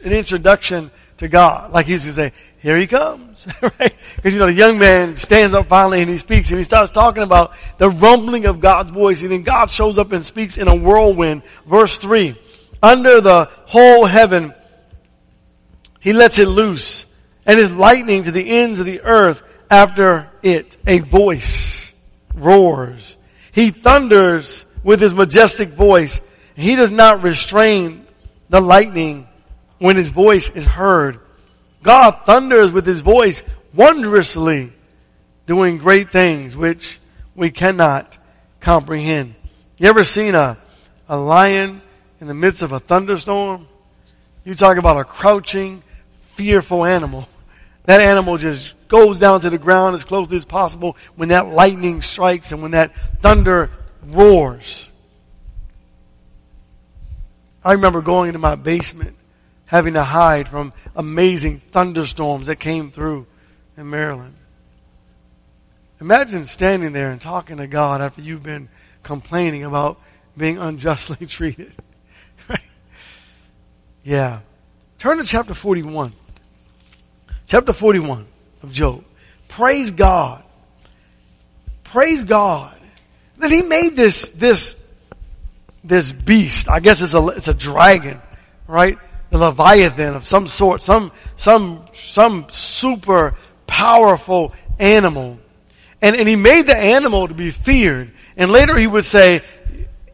an 0.05 0.12
introduction 0.12 0.90
to 1.18 1.28
God. 1.28 1.73
Like 1.73 1.87
he 1.87 1.92
used 1.92 2.04
to 2.04 2.12
say, 2.12 2.32
here 2.58 2.78
he 2.78 2.87
comes, 2.87 3.46
right? 3.62 3.94
Because 4.16 4.32
you 4.32 4.38
know, 4.38 4.46
the 4.46 4.52
young 4.52 4.78
man 4.78 5.16
stands 5.16 5.54
up 5.54 5.68
finally 5.68 6.00
and 6.00 6.11
he 6.11 6.18
speaks 6.18 6.50
and 6.50 6.58
he 6.58 6.64
starts 6.64 6.90
talking 6.90 7.23
about 7.23 7.52
the 7.78 7.88
rumbling 7.88 8.46
of 8.46 8.61
God's 8.61 8.90
voice 8.90 9.23
and 9.23 9.30
then 9.30 9.42
God 9.42 9.70
shows 9.70 9.99
up 9.99 10.12
and 10.12 10.25
speaks 10.25 10.58
in 10.58 10.68
a 10.68 10.75
whirlwind. 10.75 11.42
Verse 11.66 11.96
three, 11.99 12.38
under 12.82 13.20
the 13.20 13.50
whole 13.66 14.06
heaven, 14.06 14.54
he 16.00 16.12
lets 16.12 16.38
it 16.38 16.49
loose 16.49 17.06
and 17.46 17.58
his 17.58 17.73
lightning 17.73 18.25
to 18.25 18.32
the 18.32 18.49
ends 18.49 18.80
of 18.80 18.87
the 18.87 19.00
earth 19.02 19.42
after 19.70 20.30
it. 20.42 20.76
A 20.87 20.99
voice 20.99 21.94
roars. 22.35 23.16
He 23.52 23.70
thunders 23.70 24.64
with 24.82 25.00
his 25.00 25.14
majestic 25.14 25.70
voice. 25.70 26.20
He 26.54 26.76
does 26.76 26.90
not 26.90 27.23
restrain 27.23 28.06
the 28.49 28.61
lightning 28.61 29.25
when 29.78 29.97
his 29.97 30.09
voice 30.09 30.49
is 30.50 30.64
heard. 30.64 31.21
God 31.83 32.23
thunders 32.25 32.73
with 32.73 32.87
his 32.87 33.00
voice 33.00 33.42
wondrously 33.75 34.73
doing 35.47 35.78
great 35.78 36.11
things 36.11 36.56
which 36.56 36.99
we 37.35 37.50
cannot 37.50 38.16
comprehend. 38.61 39.35
You 39.78 39.88
ever 39.88 40.04
seen 40.04 40.35
a, 40.35 40.59
a 41.09 41.16
lion 41.16 41.83
in 42.21 42.26
the 42.26 42.35
midst 42.35 42.62
of 42.62 42.73
a 42.73 42.80
thunderstorm? 42.80 43.68
You 44.45 44.54
talk 44.54 44.78
about 44.78 44.99
a 44.99 45.04
crouching, 45.04 45.83
fearful 46.35 46.85
animal. 46.85 47.28
That 47.85 48.00
animal 48.00 48.38
just 48.38 48.75
goes 48.88 49.18
down 49.18 49.42
to 49.42 49.50
the 49.50 49.59
ground 49.59 49.95
as 49.95 50.04
close 50.04 50.33
as 50.33 50.45
possible 50.45 50.97
when 51.14 51.28
that 51.28 51.49
lightning 51.49 52.02
strikes 52.02 52.52
and 52.52 52.62
when 52.62 52.73
that 52.73 52.92
thunder 53.21 53.71
roars. 54.09 54.90
I 57.64 57.73
remember 57.73 58.00
going 58.00 58.28
into 58.28 58.38
my 58.38 58.54
basement 58.54 59.16
having 59.66 59.94
to 59.94 60.02
hide 60.02 60.49
from 60.49 60.73
amazing 60.94 61.61
thunderstorms 61.61 62.46
that 62.46 62.56
came 62.56 62.90
through 62.90 63.26
in 63.76 63.90
Maryland. 63.90 64.35
Imagine 66.00 66.44
standing 66.44 66.92
there 66.92 67.11
and 67.11 67.20
talking 67.20 67.56
to 67.58 67.66
God 67.66 68.00
after 68.00 68.23
you've 68.23 68.42
been 68.42 68.68
complaining 69.02 69.64
about 69.64 69.99
being 70.37 70.58
unjustly 70.58 71.26
treated. 71.26 71.73
right? 72.49 72.61
Yeah. 74.04 74.40
Turn 74.99 75.18
to 75.18 75.25
chapter 75.25 75.54
41. 75.54 76.12
Chapter 77.46 77.73
41 77.73 78.26
of 78.62 78.73
Job. 78.73 79.04
Praise 79.49 79.90
God. 79.90 80.42
Praise 81.85 82.25
God 82.25 82.76
that 83.38 83.50
he 83.50 83.62
made 83.62 83.96
this, 83.96 84.30
this, 84.32 84.75
this 85.85 86.11
beast. 86.11 86.68
I 86.68 86.80
guess 86.80 87.02
it's 87.02 87.14
a, 87.14 87.26
it's 87.28 87.49
a 87.49 87.54
dragon, 87.54 88.20
right? 88.66 88.99
The 89.30 89.38
Leviathan 89.38 90.14
of 90.14 90.26
some 90.26 90.47
sort, 90.47 90.80
some, 90.83 91.12
some, 91.37 91.85
some 91.92 92.47
super 92.50 93.35
powerful 93.66 94.54
animal. 94.78 95.38
And, 96.00 96.16
and 96.16 96.28
he 96.28 96.37
made 96.37 96.66
the 96.66 96.76
animal 96.76 97.28
to 97.28 97.35
be 97.35 97.50
feared. 97.50 98.12
And 98.37 98.50
later 98.50 98.76
he 98.76 98.87
would 98.87 99.04
say, 99.04 99.42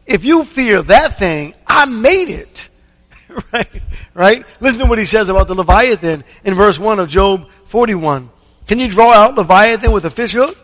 if 0.05 0.25
you 0.25 0.43
fear 0.43 0.81
that 0.83 1.17
thing, 1.17 1.53
I 1.67 1.85
made 1.85 2.29
it. 2.29 2.69
right? 3.53 3.81
Right? 4.13 4.45
Listen 4.59 4.83
to 4.83 4.89
what 4.89 4.99
he 4.99 5.05
says 5.05 5.29
about 5.29 5.47
the 5.47 5.55
Leviathan 5.55 6.23
in 6.43 6.53
verse 6.53 6.79
1 6.79 6.99
of 6.99 7.09
Job 7.09 7.49
41. 7.65 8.29
Can 8.67 8.79
you 8.79 8.87
draw 8.87 9.11
out 9.11 9.35
Leviathan 9.35 9.91
with 9.91 10.05
a 10.05 10.09
fish 10.09 10.33
hook? 10.33 10.57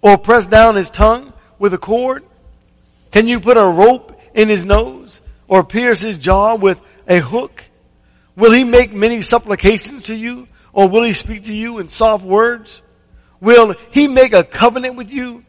Or 0.00 0.18
press 0.18 0.46
down 0.46 0.74
his 0.74 0.90
tongue 0.90 1.32
with 1.58 1.74
a 1.74 1.78
cord? 1.78 2.24
Can 3.12 3.28
you 3.28 3.40
put 3.40 3.56
a 3.56 3.64
rope 3.64 4.20
in 4.34 4.48
his 4.48 4.64
nose? 4.64 5.20
Or 5.46 5.64
pierce 5.64 6.00
his 6.00 6.18
jaw 6.18 6.56
with 6.56 6.80
a 7.12 7.20
hook? 7.20 7.64
Will 8.36 8.52
he 8.52 8.64
make 8.64 8.92
many 8.92 9.20
supplications 9.20 10.04
to 10.04 10.14
you? 10.14 10.48
Or 10.72 10.88
will 10.88 11.02
he 11.02 11.12
speak 11.12 11.44
to 11.44 11.54
you 11.54 11.78
in 11.78 11.88
soft 11.88 12.24
words? 12.24 12.82
Will 13.40 13.74
he 13.90 14.08
make 14.08 14.32
a 14.32 14.44
covenant 14.44 14.96
with 14.96 15.10
you? 15.10 15.44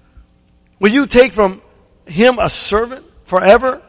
Will 0.79 0.91
you 0.91 1.07
take 1.07 1.31
from 1.31 1.61
him 2.05 2.39
a 2.39 2.49
servant 2.49 3.05
forever? 3.25 3.81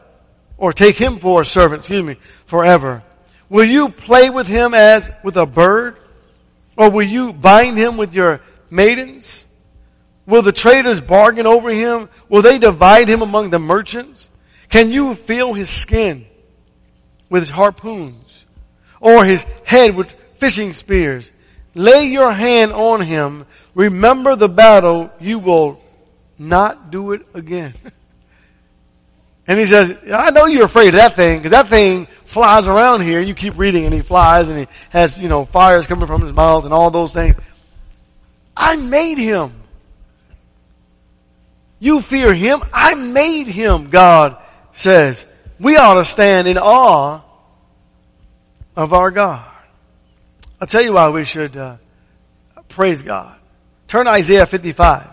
Or 0.57 0.71
take 0.71 0.95
him 0.95 1.19
for 1.19 1.41
a 1.41 1.45
servant, 1.45 1.81
excuse 1.81 2.03
me, 2.03 2.15
forever? 2.45 3.03
Will 3.49 3.65
you 3.65 3.89
play 3.89 4.29
with 4.29 4.47
him 4.47 4.73
as 4.73 5.11
with 5.23 5.35
a 5.35 5.45
bird? 5.45 5.97
Or 6.77 6.89
will 6.89 7.07
you 7.07 7.33
bind 7.33 7.77
him 7.77 7.97
with 7.97 8.13
your 8.13 8.41
maidens? 8.69 9.43
Will 10.25 10.41
the 10.41 10.53
traders 10.53 11.01
bargain 11.01 11.45
over 11.45 11.69
him? 11.69 12.09
Will 12.29 12.41
they 12.41 12.57
divide 12.57 13.09
him 13.09 13.21
among 13.21 13.49
the 13.49 13.59
merchants? 13.59 14.29
Can 14.69 14.91
you 14.91 15.15
feel 15.15 15.53
his 15.53 15.69
skin? 15.69 16.25
With 17.29 17.41
his 17.41 17.49
harpoons 17.49 18.45
or 18.99 19.25
his 19.25 19.43
head 19.63 19.95
with 19.95 20.13
fishing 20.37 20.73
spears. 20.73 21.31
Lay 21.73 22.05
your 22.05 22.31
hand 22.31 22.71
on 22.71 23.01
him. 23.01 23.45
Remember 23.73 24.35
the 24.35 24.49
battle. 24.49 25.11
You 25.19 25.39
will 25.39 25.81
not 26.37 26.91
do 26.91 27.11
it 27.11 27.25
again. 27.33 27.73
and 29.47 29.59
he 29.59 29.65
says, 29.65 29.97
I 30.11 30.31
know 30.31 30.45
you're 30.45 30.65
afraid 30.65 30.89
of 30.89 30.95
that 30.95 31.15
thing 31.15 31.39
because 31.39 31.51
that 31.51 31.67
thing 31.67 32.07
flies 32.23 32.67
around 32.67 33.01
here. 33.01 33.19
You 33.19 33.33
keep 33.33 33.57
reading 33.57 33.85
and 33.85 33.93
he 33.93 34.01
flies 34.01 34.47
and 34.47 34.57
he 34.57 34.67
has, 34.89 35.19
you 35.19 35.27
know, 35.27 35.45
fires 35.45 35.85
coming 35.85 36.07
from 36.07 36.21
his 36.21 36.33
mouth 36.33 36.63
and 36.65 36.73
all 36.73 36.91
those 36.91 37.13
things. 37.13 37.35
I 38.55 38.77
made 38.77 39.17
him. 39.17 39.53
You 41.79 42.01
fear 42.01 42.33
him. 42.33 42.63
I 42.73 42.95
made 42.95 43.47
him, 43.47 43.89
God 43.89 44.37
says 44.73 45.25
we 45.59 45.77
ought 45.77 45.95
to 45.95 46.05
stand 46.05 46.47
in 46.47 46.57
awe 46.57 47.21
of 48.75 48.93
our 48.93 49.11
God. 49.11 49.49
I'll 50.59 50.67
tell 50.67 50.83
you 50.83 50.93
why 50.93 51.09
we 51.09 51.23
should 51.23 51.55
uh, 51.55 51.77
praise 52.69 53.03
God. 53.03 53.37
Turn 53.87 54.07
Isaiah 54.07 54.45
55. 54.45 55.09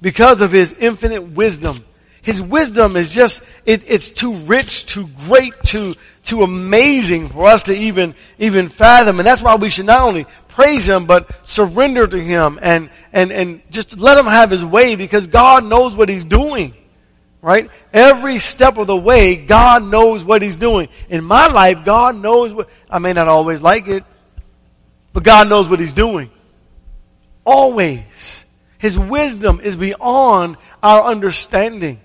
Because 0.00 0.40
of 0.40 0.52
His 0.52 0.72
infinite 0.72 1.22
wisdom. 1.22 1.84
His 2.22 2.42
wisdom 2.42 2.96
is 2.96 3.10
just, 3.10 3.42
it, 3.64 3.84
it's 3.86 4.10
too 4.10 4.34
rich, 4.34 4.86
too 4.86 5.08
great, 5.26 5.54
too, 5.64 5.94
too 6.24 6.42
amazing 6.42 7.28
for 7.28 7.46
us 7.46 7.64
to 7.64 7.76
even, 7.76 8.14
even 8.38 8.68
fathom. 8.68 9.20
And 9.20 9.26
that's 9.26 9.42
why 9.42 9.54
we 9.54 9.70
should 9.70 9.86
not 9.86 10.02
only 10.02 10.26
praise 10.48 10.88
Him, 10.88 11.06
but 11.06 11.30
surrender 11.46 12.06
to 12.06 12.18
Him 12.18 12.58
and, 12.60 12.90
and, 13.12 13.30
and 13.30 13.62
just 13.70 13.98
let 13.98 14.18
Him 14.18 14.26
have 14.26 14.50
His 14.50 14.64
way 14.64 14.96
because 14.96 15.28
God 15.28 15.64
knows 15.64 15.94
what 15.94 16.08
He's 16.08 16.24
doing. 16.24 16.74
Right? 17.42 17.70
Every 17.92 18.38
step 18.38 18.78
of 18.78 18.86
the 18.86 18.96
way, 18.96 19.36
God 19.36 19.84
knows 19.84 20.24
what 20.24 20.42
He's 20.42 20.56
doing. 20.56 20.88
In 21.08 21.24
my 21.24 21.46
life, 21.46 21.84
God 21.84 22.16
knows 22.16 22.52
what, 22.52 22.68
I 22.90 22.98
may 22.98 23.12
not 23.12 23.28
always 23.28 23.62
like 23.62 23.86
it, 23.88 24.04
but 25.12 25.22
God 25.22 25.48
knows 25.48 25.68
what 25.68 25.78
He's 25.78 25.92
doing. 25.92 26.30
Always. 27.44 28.44
His 28.78 28.98
wisdom 28.98 29.60
is 29.60 29.76
beyond 29.76 30.56
our 30.82 31.04
understanding. 31.04 32.00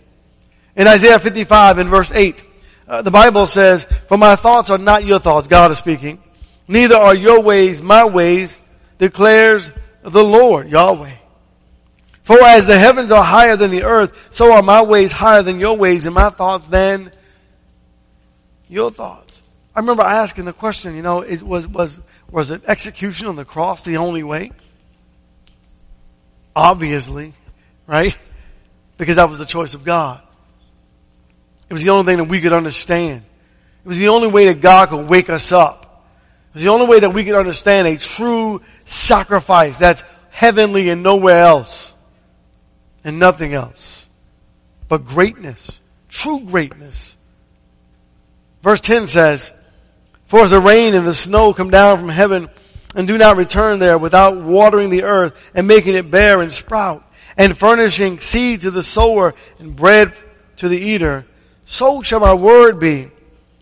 In 0.76 0.88
Isaiah 0.88 1.20
55 1.20 1.80
in 1.80 1.90
verse 1.90 2.12
8, 2.12 2.44
uh, 2.88 3.02
the 3.02 3.12
Bible 3.12 3.46
says, 3.46 3.86
For 4.08 4.18
my 4.18 4.36
thoughts 4.36 4.70
are 4.70 4.78
not 4.78 5.06
your 5.06 5.20
thoughts, 5.20 5.48
God 5.48 5.72
is 5.72 5.78
speaking. 5.78 6.22
Neither 6.68 6.96
are 6.96 7.16
your 7.16 7.42
ways 7.42 7.82
my 7.82 8.06
ways, 8.06 8.58
declares 8.98 9.72
the 10.04 10.24
Lord, 10.24 10.70
Yahweh. 10.70 11.16
For 12.32 12.42
as 12.46 12.66
the 12.66 12.80
heavens 12.80 13.12
are 13.12 13.26
higher 13.26 13.58
than 13.58 13.72
the 13.72 13.84
earth, 13.84 14.14
so 14.30 14.54
are 14.54 14.62
my 14.62 14.84
ways 14.84 15.12
higher 15.12 15.44
than 15.44 15.60
your 15.60 15.76
ways 15.76 16.06
and 16.06 16.16
my 16.16 16.30
thoughts 16.30 16.66
than 16.70 17.12
your 18.70 18.90
thoughts. 18.90 19.42
I 19.76 19.82
remember 19.82 20.04
asking 20.04 20.46
the 20.46 20.54
question, 20.54 20.96
you 20.96 21.02
know, 21.02 21.24
is, 21.24 21.44
was, 21.44 21.68
was, 21.68 22.00
was 22.32 22.50
it 22.50 22.62
execution 22.70 23.28
on 23.28 23.36
the 23.36 23.44
cross 23.44 23.84
the 23.84 23.98
only 23.98 24.24
way? 24.24 24.54
Obviously, 26.56 27.34
right? 27.86 28.16
Because 28.98 29.18
that 29.18 29.28
was 29.28 29.38
the 29.38 29.46
choice 29.46 29.74
of 29.74 29.84
God. 29.84 30.22
It 31.70 31.74
was 31.74 31.84
the 31.84 31.90
only 31.90 32.06
thing 32.06 32.18
that 32.20 32.30
we 32.30 32.40
could 32.40 32.54
understand. 32.54 33.24
It 33.84 33.88
was 33.90 33.98
the 33.98 34.08
only 34.08 34.30
way 34.30 34.46
that 34.46 34.62
God 34.62 34.88
could 34.88 35.10
wake 35.10 35.30
us 35.30 35.52
up. 35.52 36.06
It 36.52 36.54
was 36.54 36.64
the 36.64 36.70
only 36.70 36.88
way 36.88 37.02
that 37.02 37.10
we 37.10 37.26
could 37.26 37.36
understand 37.36 37.90
a 37.90 37.98
true 37.98 38.62
sacrifice 38.86 39.80
that's 39.80 40.02
heavenly 40.30 40.88
and 40.88 41.04
nowhere 41.04 41.40
else. 41.40 41.92
And 43.04 43.20
nothing 43.20 43.54
else. 43.54 44.08
But 44.88 45.06
greatness. 45.06 45.80
True 46.10 46.42
greatness. 46.42 47.18
Verse 48.62 48.82
10 48.82 49.08
says, 49.08 49.52
For 50.26 50.42
as 50.42 50.52
the 50.52 50.60
rain 50.60 50.94
and 50.94 51.08
the 51.08 51.14
snow 51.14 51.54
come 51.54 51.72
down 51.72 52.00
from 52.00 52.10
heaven 52.10 52.50
and 52.96 53.08
do 53.08 53.18
not 53.18 53.38
return 53.38 53.80
there 53.80 53.98
without 53.98 54.42
watering 54.42 54.90
the 54.90 55.04
earth 55.04 55.34
and 55.54 55.68
making 55.68 55.96
it 55.96 56.12
bear 56.12 56.42
and 56.42 56.52
sprout 56.52 57.04
and 57.38 57.58
furnishing 57.58 58.20
seed 58.20 58.62
to 58.62 58.72
the 58.72 58.84
sower 58.84 59.34
and 59.60 59.76
bread 59.76 60.14
to 60.58 60.70
the 60.70 60.78
eater, 60.78 61.26
so 61.66 62.02
shall 62.02 62.20
my 62.20 62.34
word 62.34 62.80
be, 62.80 63.10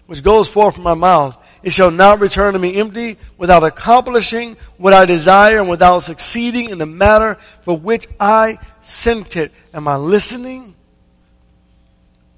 which 0.07 0.23
goes 0.23 0.49
forth 0.49 0.75
from 0.75 0.83
my 0.83 0.95
mouth. 0.95 1.37
It 1.61 1.71
shall 1.71 1.91
not 1.91 2.19
return 2.19 2.53
to 2.53 2.59
me 2.59 2.75
empty 2.77 3.17
without 3.37 3.63
accomplishing 3.63 4.57
what 4.79 4.93
I 4.93 5.05
desire 5.05 5.59
and 5.59 5.69
without 5.69 5.99
succeeding 5.99 6.69
in 6.69 6.77
the 6.77 6.85
matter 6.85 7.37
for 7.61 7.77
which 7.77 8.07
I 8.19 8.57
sent 8.81 9.35
it. 9.35 9.51
Am 9.73 9.87
I 9.87 9.97
listening? 9.97 10.73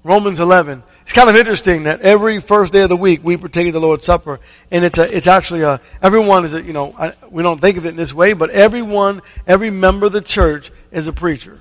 Romans 0.02 0.40
11. 0.40 0.82
It's 1.02 1.12
kind 1.12 1.30
of 1.30 1.36
interesting 1.36 1.84
that 1.84 2.00
every 2.00 2.40
first 2.40 2.72
day 2.72 2.82
of 2.82 2.88
the 2.88 2.96
week 2.96 3.22
we 3.22 3.36
partake 3.36 3.68
of 3.68 3.72
the 3.72 3.80
Lord's 3.80 4.04
Supper, 4.04 4.40
and 4.72 4.84
it's 4.84 4.98
a, 4.98 5.16
it's 5.16 5.28
actually 5.28 5.62
a, 5.62 5.80
everyone 6.02 6.44
is 6.44 6.52
a, 6.52 6.60
you 6.60 6.72
know, 6.72 6.94
I, 6.98 7.12
we 7.30 7.44
don't 7.44 7.60
think 7.60 7.76
of 7.76 7.86
it 7.86 7.90
in 7.90 7.96
this 7.96 8.12
way, 8.12 8.32
but 8.32 8.50
everyone, 8.50 9.22
every 9.46 9.70
member 9.70 10.06
of 10.06 10.12
the 10.12 10.20
church 10.20 10.72
is 10.90 11.06
a 11.06 11.12
preacher. 11.12 11.60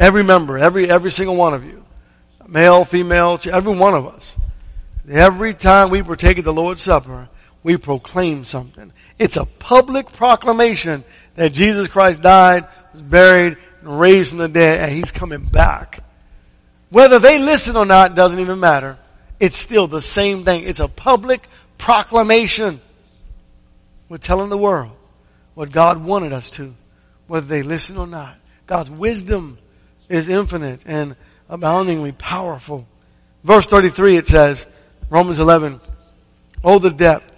Every 0.00 0.24
member, 0.24 0.58
every, 0.58 0.90
every 0.90 1.12
single 1.12 1.36
one 1.36 1.54
of 1.54 1.64
you. 1.64 1.84
Male, 2.48 2.84
female, 2.84 3.38
every 3.50 3.76
one 3.76 3.94
of 3.94 4.06
us. 4.06 4.34
Every 5.08 5.54
time 5.54 5.90
we 5.90 6.02
partake 6.02 6.38
of 6.38 6.44
the 6.44 6.52
Lord's 6.52 6.82
Supper, 6.82 7.28
we 7.62 7.76
proclaim 7.76 8.44
something. 8.44 8.92
It's 9.18 9.36
a 9.36 9.44
public 9.44 10.12
proclamation 10.12 11.04
that 11.34 11.52
Jesus 11.52 11.88
Christ 11.88 12.22
died, 12.22 12.66
was 12.92 13.02
buried, 13.02 13.56
and 13.82 14.00
raised 14.00 14.30
from 14.30 14.38
the 14.38 14.48
dead, 14.48 14.80
and 14.80 14.92
He's 14.92 15.12
coming 15.12 15.44
back. 15.44 16.04
Whether 16.90 17.18
they 17.18 17.38
listen 17.38 17.76
or 17.76 17.84
not 17.84 18.14
doesn't 18.14 18.38
even 18.38 18.60
matter. 18.60 18.98
It's 19.40 19.56
still 19.56 19.86
the 19.86 20.02
same 20.02 20.44
thing. 20.44 20.64
It's 20.64 20.80
a 20.80 20.88
public 20.88 21.46
proclamation. 21.76 22.80
We're 24.08 24.18
telling 24.18 24.48
the 24.48 24.58
world 24.58 24.92
what 25.54 25.70
God 25.70 26.02
wanted 26.02 26.32
us 26.32 26.50
to, 26.52 26.74
whether 27.26 27.46
they 27.46 27.62
listen 27.62 27.96
or 27.96 28.06
not. 28.06 28.36
God's 28.66 28.90
wisdom 28.90 29.58
is 30.08 30.28
infinite 30.28 30.82
and 30.86 31.14
aboundingly 31.48 32.12
powerful. 32.12 32.86
Verse 33.44 33.66
33 33.66 34.16
it 34.16 34.26
says, 34.26 34.66
Romans 35.10 35.38
11, 35.38 35.80
Oh 36.64 36.78
the 36.78 36.90
depth 36.90 37.37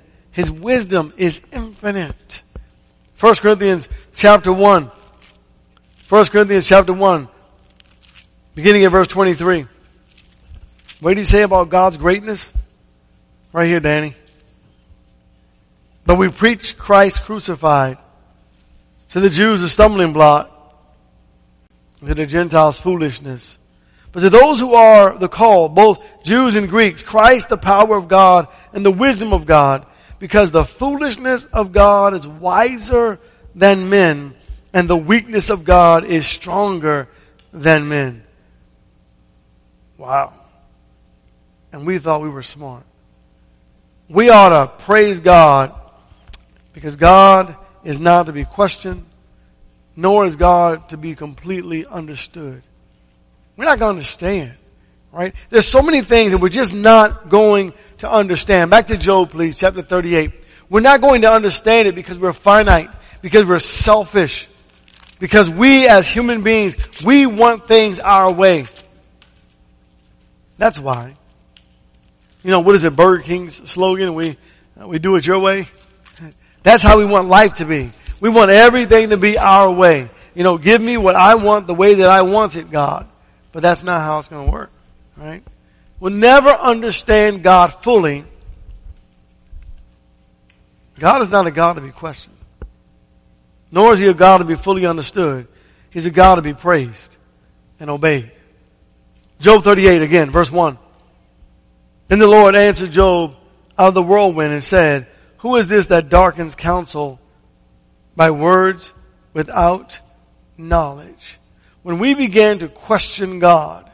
His 0.31 0.49
wisdom 0.49 1.13
is 1.17 1.41
infinite. 1.51 2.41
1 3.19 3.35
Corinthians 3.35 3.87
chapter 4.15 4.51
1. 4.51 4.91
1 6.09 6.25
Corinthians 6.25 6.67
chapter 6.67 6.93
1. 6.93 7.27
Beginning 8.55 8.85
at 8.85 8.91
verse 8.91 9.07
23. 9.07 9.67
What 10.99 11.11
did 11.11 11.17
he 11.17 11.23
say 11.23 11.41
about 11.41 11.69
God's 11.69 11.97
greatness? 11.97 12.51
Right 13.53 13.67
here, 13.67 13.79
Danny. 13.79 14.15
But 16.05 16.15
we 16.15 16.29
preach 16.29 16.77
Christ 16.77 17.23
crucified. 17.23 17.97
To 19.09 19.19
the 19.19 19.29
Jews 19.29 19.61
a 19.61 19.69
stumbling 19.69 20.13
block. 20.13 20.47
To 22.05 22.13
the 22.13 22.25
Gentiles 22.25 22.79
foolishness. 22.79 23.57
But 24.11 24.21
to 24.21 24.29
those 24.29 24.59
who 24.59 24.73
are 24.73 25.17
the 25.17 25.29
called, 25.29 25.75
both 25.75 26.03
Jews 26.23 26.55
and 26.55 26.67
Greeks, 26.67 27.03
Christ 27.03 27.49
the 27.49 27.57
power 27.57 27.95
of 27.97 28.07
God 28.07 28.47
and 28.73 28.85
the 28.85 28.91
wisdom 28.91 29.33
of 29.33 29.45
God, 29.45 29.85
because 30.21 30.51
the 30.51 30.63
foolishness 30.63 31.43
of 31.51 31.73
God 31.73 32.13
is 32.13 32.25
wiser 32.25 33.19
than 33.53 33.89
men, 33.89 34.33
and 34.71 34.89
the 34.89 34.95
weakness 34.95 35.49
of 35.49 35.65
God 35.65 36.05
is 36.05 36.25
stronger 36.25 37.09
than 37.51 37.89
men. 37.89 38.23
Wow 39.97 40.33
and 41.71 41.85
we 41.85 41.97
thought 41.97 42.21
we 42.21 42.29
were 42.29 42.43
smart. 42.43 42.83
We 44.09 44.29
ought 44.29 44.49
to 44.49 44.83
praise 44.83 45.19
God 45.19 45.73
because 46.73 46.95
God 46.95 47.55
is 47.83 47.99
not 47.99 48.25
to 48.25 48.33
be 48.33 48.43
questioned, 48.43 49.05
nor 49.95 50.25
is 50.25 50.35
God 50.35 50.89
to 50.89 50.97
be 50.97 51.15
completely 51.15 51.85
understood. 51.85 52.61
We're 53.55 53.65
not 53.65 53.79
going 53.79 53.93
to 53.93 53.97
understand, 53.97 54.53
right? 55.11 55.33
There's 55.49 55.67
so 55.67 55.81
many 55.81 56.01
things 56.01 56.31
that 56.31 56.39
we're 56.39 56.49
just 56.49 56.73
not 56.73 57.29
going 57.29 57.73
to 58.01 58.11
understand. 58.11 58.69
Back 58.71 58.87
to 58.87 58.97
Job, 58.97 59.29
please, 59.29 59.57
chapter 59.57 59.81
38. 59.81 60.31
We're 60.69 60.81
not 60.81 61.01
going 61.01 61.21
to 61.21 61.31
understand 61.31 61.87
it 61.87 61.95
because 61.95 62.17
we're 62.17 62.33
finite, 62.33 62.89
because 63.21 63.47
we're 63.47 63.59
selfish, 63.59 64.47
because 65.19 65.49
we 65.49 65.87
as 65.87 66.07
human 66.07 66.43
beings, 66.43 66.75
we 67.03 67.25
want 67.25 67.67
things 67.67 67.99
our 67.99 68.33
way. 68.33 68.65
That's 70.57 70.79
why. 70.79 71.15
You 72.43 72.49
know, 72.49 72.61
what 72.61 72.73
is 72.73 72.83
it, 72.83 72.95
Burger 72.95 73.21
King's 73.21 73.69
slogan? 73.69 74.15
We, 74.15 74.35
uh, 74.79 74.87
we 74.87 74.97
do 74.97 75.15
it 75.15 75.25
your 75.25 75.39
way. 75.39 75.67
That's 76.63 76.81
how 76.81 76.97
we 76.97 77.05
want 77.05 77.27
life 77.27 77.55
to 77.55 77.65
be. 77.65 77.91
We 78.19 78.29
want 78.29 78.49
everything 78.49 79.09
to 79.09 79.17
be 79.17 79.37
our 79.37 79.69
way. 79.71 80.09
You 80.33 80.43
know, 80.43 80.57
give 80.57 80.81
me 80.81 80.97
what 80.97 81.15
I 81.15 81.35
want 81.35 81.67
the 81.67 81.75
way 81.75 81.95
that 81.95 82.09
I 82.09 82.23
want 82.23 82.55
it, 82.55 82.71
God. 82.71 83.07
But 83.51 83.61
that's 83.61 83.83
not 83.83 84.01
how 84.01 84.17
it's 84.19 84.27
going 84.27 84.47
to 84.47 84.51
work, 84.51 84.71
right? 85.17 85.43
We'll 86.01 86.11
never 86.11 86.49
understand 86.49 87.43
God 87.43 87.75
fully. 87.75 88.25
God 90.97 91.21
is 91.21 91.29
not 91.29 91.45
a 91.45 91.51
God 91.51 91.73
to 91.73 91.81
be 91.81 91.91
questioned. 91.91 92.35
Nor 93.71 93.93
is 93.93 93.99
he 93.99 94.07
a 94.07 94.13
God 94.13 94.39
to 94.39 94.43
be 94.43 94.55
fully 94.55 94.87
understood. 94.87 95.47
He's 95.91 96.07
a 96.07 96.11
God 96.11 96.35
to 96.35 96.41
be 96.41 96.55
praised 96.55 97.17
and 97.79 97.91
obeyed. 97.91 98.31
Job 99.39 99.63
38 99.63 100.01
again, 100.01 100.31
verse 100.31 100.51
1. 100.51 100.79
Then 102.07 102.17
the 102.17 102.25
Lord 102.25 102.55
answered 102.55 102.91
Job 102.91 103.35
out 103.77 103.89
of 103.89 103.93
the 103.93 104.01
whirlwind 104.01 104.53
and 104.53 104.63
said, 104.63 105.05
Who 105.37 105.55
is 105.57 105.67
this 105.67 105.87
that 105.87 106.09
darkens 106.09 106.55
counsel 106.55 107.19
by 108.15 108.31
words 108.31 108.91
without 109.33 109.99
knowledge? 110.57 111.37
When 111.83 111.99
we 111.99 112.15
begin 112.15 112.57
to 112.59 112.69
question 112.69 113.37
God, 113.37 113.90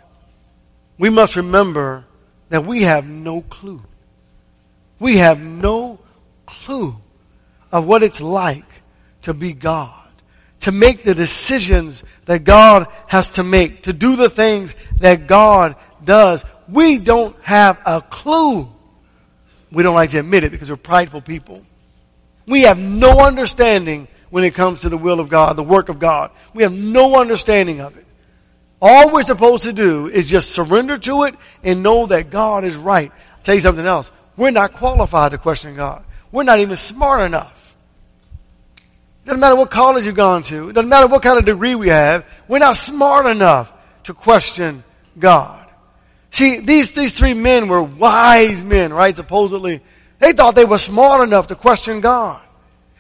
we 0.98 1.10
must 1.10 1.36
remember 1.36 2.06
that 2.50 2.66
we 2.66 2.84
have 2.84 3.08
no 3.08 3.42
clue. 3.42 3.82
We 5.00 5.18
have 5.18 5.40
no 5.40 6.00
clue 6.46 6.96
of 7.72 7.86
what 7.86 8.04
it's 8.04 8.22
like 8.22 8.66
to 9.24 9.34
be 9.34 9.54
God, 9.54 10.10
to 10.62 10.72
make 10.72 11.04
the 11.04 11.14
decisions 11.14 12.04
that 12.26 12.44
God 12.44 12.88
has 13.08 13.32
to 13.32 13.44
make, 13.44 13.84
to 13.84 13.94
do 13.94 14.16
the 14.16 14.30
things 14.30 14.76
that 15.00 15.28
God 15.28 15.76
does 16.04 16.44
we 16.68 16.98
don't 16.98 17.36
have 17.44 17.80
a 17.86 18.02
clue. 18.02 18.68
We 19.72 19.84
don't 19.84 19.96
like 19.96 20.12
to 20.12 20.20
admit 20.20 20.44
it 20.44 20.52
because 20.52 20.70
we're 20.70 20.78
prideful 20.78 21.22
people. 21.22 21.66
We 22.46 22.64
have 22.64 22.78
no 22.78 23.20
understanding 23.20 24.08
when 24.30 24.44
it 24.44 24.54
comes 24.54 24.82
to 24.82 24.90
the 24.90 24.98
will 24.98 25.20
of 25.20 25.30
God, 25.30 25.56
the 25.56 25.64
work 25.64 25.90
of 25.90 26.00
God. 26.00 26.32
We 26.54 26.64
have 26.64 26.74
no 26.74 27.20
understanding 27.20 27.82
of 27.82 27.98
it. 27.98 28.06
All 28.82 29.12
we're 29.12 29.24
supposed 29.24 29.64
to 29.64 29.74
do 29.74 30.08
is 30.08 30.28
just 30.28 30.52
surrender 30.52 30.98
to 30.98 31.24
it 31.24 31.36
and 31.64 31.82
know 31.82 32.06
that 32.08 32.30
God 32.30 32.64
is 32.64 32.76
right. 32.76 33.12
I'll 33.12 33.44
tell 33.44 33.56
you 33.56 33.62
something 33.62 33.86
else. 33.86 34.12
We're 34.36 34.52
not 34.52 34.74
qualified 34.74 35.32
to 35.32 35.38
question 35.38 35.76
God. 35.76 36.04
We're 36.32 36.44
not 36.44 36.60
even 36.60 36.76
smart 36.76 37.22
enough. 37.22 37.76
Doesn't 39.26 39.40
matter 39.40 39.56
what 39.56 39.72
college 39.72 40.06
you've 40.06 40.16
gone 40.16 40.44
to. 40.44 40.72
Doesn't 40.72 40.90
matter 40.90 41.08
what 41.08 41.24
kind 41.24 41.38
of 41.38 41.46
degree 41.46 41.76
we 41.76 41.90
have. 41.90 42.26
We're 42.48 42.60
not 42.60 42.76
smart 42.76 43.26
enough 43.26 43.74
to 44.04 44.14
question 44.14 44.84
God. 45.18 45.68
See, 46.32 46.60
these, 46.60 46.92
these 46.92 47.14
three 47.14 47.34
men 47.34 47.68
were 47.68 47.82
wise 47.82 48.64
men, 48.64 48.94
right? 48.94 49.16
Supposedly. 49.16 49.82
They 50.20 50.34
thought 50.34 50.56
they 50.56 50.66
were 50.66 50.78
smart 50.78 51.22
enough 51.28 51.48
to 51.48 51.56
question 51.56 52.00
God. 52.00 52.42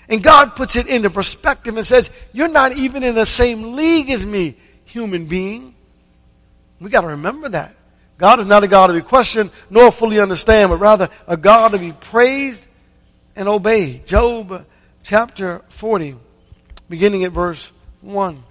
And 0.09 0.23
God 0.23 0.55
puts 0.55 0.75
it 0.75 0.87
into 0.87 1.09
perspective 1.09 1.77
and 1.77 1.85
says, 1.85 2.09
you're 2.33 2.47
not 2.47 2.75
even 2.77 3.03
in 3.03 3.15
the 3.15 3.25
same 3.25 3.75
league 3.75 4.09
as 4.09 4.25
me, 4.25 4.55
human 4.87 5.27
being. 5.27 5.75
We 6.79 6.89
gotta 6.89 7.07
remember 7.07 7.49
that. 7.49 7.75
God 8.17 8.39
is 8.39 8.47
not 8.47 8.63
a 8.63 8.67
God 8.67 8.87
to 8.87 8.93
be 8.93 9.01
questioned 9.01 9.51
nor 9.69 9.91
fully 9.91 10.19
understand, 10.19 10.69
but 10.69 10.77
rather 10.77 11.09
a 11.27 11.37
God 11.37 11.71
to 11.71 11.79
be 11.79 11.91
praised 11.91 12.67
and 13.35 13.47
obeyed. 13.47 14.07
Job 14.07 14.65
chapter 15.03 15.61
40, 15.69 16.15
beginning 16.89 17.23
at 17.23 17.31
verse 17.31 17.71
1. 18.01 18.43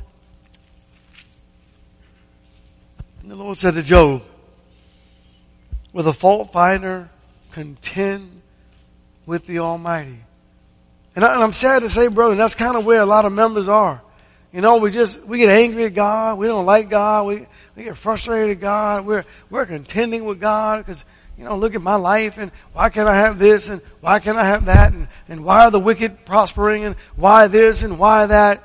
And 3.22 3.30
the 3.30 3.36
Lord 3.36 3.58
said 3.58 3.74
to 3.74 3.82
Job, 3.82 4.22
with 5.92 6.06
a 6.06 6.12
fault 6.12 6.52
finder, 6.52 7.10
contend 7.50 8.42
with 9.24 9.46
the 9.46 9.58
Almighty. 9.58 10.18
And, 11.16 11.24
I, 11.24 11.42
am 11.42 11.52
sad 11.52 11.82
to 11.82 11.90
say, 11.90 12.08
brother, 12.08 12.34
that's 12.34 12.54
kind 12.54 12.76
of 12.76 12.84
where 12.84 13.00
a 13.00 13.06
lot 13.06 13.24
of 13.24 13.32
members 13.32 13.66
are. 13.66 14.02
You 14.52 14.60
know, 14.60 14.78
we 14.78 14.90
just, 14.90 15.20
we 15.22 15.38
get 15.38 15.48
angry 15.48 15.84
at 15.84 15.94
God. 15.94 16.38
We 16.38 16.46
don't 16.46 16.66
like 16.66 16.88
God. 16.88 17.26
We, 17.26 17.46
we 17.76 17.84
get 17.84 17.96
frustrated 17.96 18.56
at 18.56 18.60
God. 18.60 19.06
We're, 19.06 19.24
we're 19.50 19.66
contending 19.66 20.24
with 20.24 20.40
God 20.40 20.84
because, 20.84 21.04
you 21.36 21.44
know, 21.44 21.56
look 21.56 21.74
at 21.74 21.82
my 21.82 21.96
life 21.96 22.38
and 22.38 22.50
why 22.72 22.88
can't 22.88 23.08
I 23.08 23.16
have 23.16 23.38
this 23.38 23.68
and 23.68 23.82
why 24.00 24.20
can't 24.20 24.38
I 24.38 24.44
have 24.44 24.66
that 24.66 24.92
and, 24.92 25.08
and 25.28 25.44
why 25.44 25.64
are 25.64 25.70
the 25.70 25.80
wicked 25.80 26.24
prospering 26.24 26.84
and 26.84 26.96
why 27.16 27.48
this 27.48 27.82
and 27.82 27.98
why 27.98 28.26
that. 28.26 28.62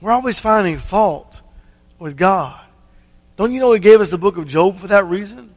We're 0.00 0.12
always 0.12 0.38
finding 0.38 0.78
fault 0.78 1.40
with 1.98 2.16
God. 2.16 2.60
Don't 3.36 3.52
you 3.52 3.60
know 3.60 3.72
He 3.72 3.80
gave 3.80 4.00
us 4.00 4.10
the 4.10 4.18
book 4.18 4.36
of 4.36 4.46
Job 4.46 4.78
for 4.78 4.88
that 4.88 5.06
reason? 5.06 5.54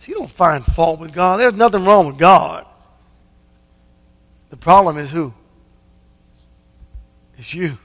So 0.00 0.08
you 0.08 0.14
don't 0.14 0.30
find 0.30 0.64
fault 0.64 1.00
with 1.00 1.12
God. 1.12 1.40
There's 1.40 1.54
nothing 1.54 1.84
wrong 1.84 2.06
with 2.06 2.18
God. 2.18 2.66
The 4.50 4.56
problem 4.56 4.98
is 4.98 5.10
who? 5.10 5.34
It's 7.38 7.54
you. 7.54 7.78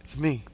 It's 0.00 0.16
me. 0.16 0.44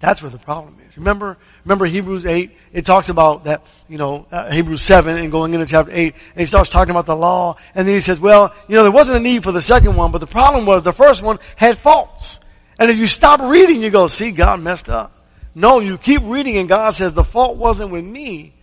That's 0.00 0.22
where 0.22 0.30
the 0.30 0.38
problem 0.38 0.76
is. 0.88 0.96
Remember, 0.96 1.36
remember 1.64 1.84
Hebrews 1.84 2.24
8? 2.24 2.56
It 2.72 2.86
talks 2.86 3.08
about 3.08 3.44
that, 3.44 3.66
you 3.88 3.98
know, 3.98 4.26
uh, 4.30 4.50
Hebrews 4.50 4.82
7 4.82 5.16
and 5.16 5.30
going 5.30 5.54
into 5.54 5.66
chapter 5.66 5.90
8, 5.92 6.14
and 6.14 6.40
he 6.40 6.46
starts 6.46 6.70
talking 6.70 6.92
about 6.92 7.06
the 7.06 7.16
law, 7.16 7.56
and 7.74 7.86
then 7.86 7.94
he 7.94 8.00
says, 8.00 8.20
well, 8.20 8.54
you 8.68 8.76
know, 8.76 8.84
there 8.84 8.92
wasn't 8.92 9.16
a 9.16 9.20
need 9.20 9.42
for 9.42 9.50
the 9.50 9.60
second 9.60 9.96
one, 9.96 10.12
but 10.12 10.18
the 10.18 10.26
problem 10.26 10.66
was 10.66 10.84
the 10.84 10.92
first 10.92 11.22
one 11.22 11.38
had 11.56 11.78
faults. 11.78 12.38
And 12.78 12.90
if 12.90 12.98
you 12.98 13.08
stop 13.08 13.40
reading, 13.40 13.82
you 13.82 13.90
go, 13.90 14.06
see, 14.06 14.30
God 14.30 14.60
messed 14.60 14.88
up. 14.88 15.12
No, 15.54 15.80
you 15.80 15.98
keep 15.98 16.22
reading 16.22 16.56
and 16.58 16.68
God 16.68 16.90
says 16.90 17.12
the 17.12 17.24
fault 17.24 17.56
wasn't 17.56 17.90
with 17.90 18.04
me. 18.04 18.54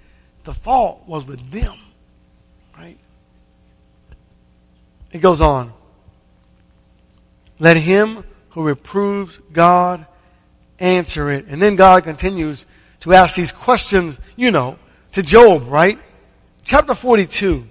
The 0.45 0.53
fault 0.53 1.03
was 1.05 1.25
with 1.25 1.51
them. 1.51 1.75
Right? 2.77 2.97
It 5.11 5.19
goes 5.19 5.41
on. 5.41 5.73
Let 7.59 7.77
him 7.77 8.23
who 8.49 8.63
reproves 8.63 9.39
God 9.51 10.05
answer 10.79 11.31
it. 11.31 11.45
And 11.47 11.61
then 11.61 11.75
God 11.75 12.03
continues 12.03 12.65
to 13.01 13.13
ask 13.13 13.35
these 13.35 13.51
questions, 13.51 14.17
you 14.35 14.51
know, 14.51 14.77
to 15.13 15.23
Job, 15.23 15.63
right? 15.67 15.99
Chapter 16.63 16.95
42. 16.95 17.65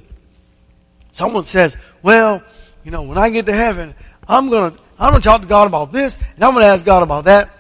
Someone 1.12 1.44
says, 1.44 1.76
well, 2.02 2.42
you 2.84 2.90
know, 2.90 3.02
when 3.02 3.18
I 3.18 3.30
get 3.30 3.46
to 3.46 3.52
heaven, 3.52 3.94
I'm 4.26 4.50
gonna, 4.50 4.76
I'm 4.98 5.12
gonna 5.12 5.22
talk 5.22 5.40
to 5.42 5.46
God 5.46 5.66
about 5.66 5.92
this, 5.92 6.18
and 6.34 6.44
I'm 6.44 6.54
gonna 6.54 6.66
ask 6.66 6.84
God 6.84 7.02
about 7.02 7.24
that. 7.24 7.50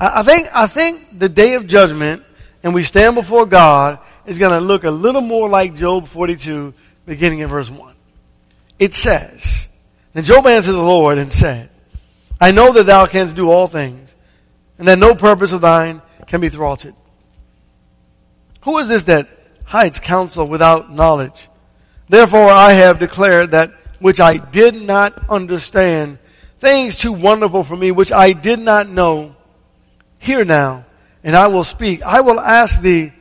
I 0.00 0.22
think, 0.22 0.48
I 0.54 0.66
think 0.66 1.18
the 1.18 1.28
day 1.28 1.54
of 1.54 1.66
judgment 1.66 2.22
and 2.62 2.74
we 2.74 2.82
stand 2.82 3.14
before 3.14 3.46
God 3.46 3.98
is 4.26 4.38
to 4.38 4.60
look 4.60 4.84
a 4.84 4.90
little 4.90 5.20
more 5.20 5.48
like 5.48 5.74
Job 5.74 6.06
42 6.06 6.74
beginning 7.06 7.40
in 7.40 7.48
verse 7.48 7.70
1. 7.70 7.94
It 8.78 8.94
says, 8.94 9.66
Then 10.18 10.24
Job 10.24 10.48
answered 10.48 10.72
the 10.72 10.82
Lord 10.82 11.16
and 11.16 11.30
said, 11.30 11.70
I 12.40 12.50
know 12.50 12.72
that 12.72 12.86
thou 12.86 13.06
canst 13.06 13.36
do 13.36 13.52
all 13.52 13.68
things 13.68 14.12
and 14.76 14.88
that 14.88 14.98
no 14.98 15.14
purpose 15.14 15.52
of 15.52 15.60
thine 15.60 16.02
can 16.26 16.40
be 16.40 16.48
thwarted. 16.48 16.96
Who 18.62 18.78
is 18.78 18.88
this 18.88 19.04
that 19.04 19.28
hides 19.64 20.00
counsel 20.00 20.48
without 20.48 20.92
knowledge? 20.92 21.48
Therefore 22.08 22.48
I 22.48 22.72
have 22.72 22.98
declared 22.98 23.52
that 23.52 23.70
which 24.00 24.18
I 24.18 24.38
did 24.38 24.74
not 24.74 25.30
understand, 25.30 26.18
things 26.58 26.96
too 26.96 27.12
wonderful 27.12 27.62
for 27.62 27.76
me 27.76 27.92
which 27.92 28.10
I 28.10 28.32
did 28.32 28.58
not 28.58 28.88
know, 28.88 29.36
Hear 30.18 30.44
now, 30.44 30.84
and 31.22 31.36
I 31.36 31.46
will 31.46 31.62
speak. 31.62 32.02
I 32.02 32.22
will 32.22 32.40
ask 32.40 32.80
thee, 32.80 33.12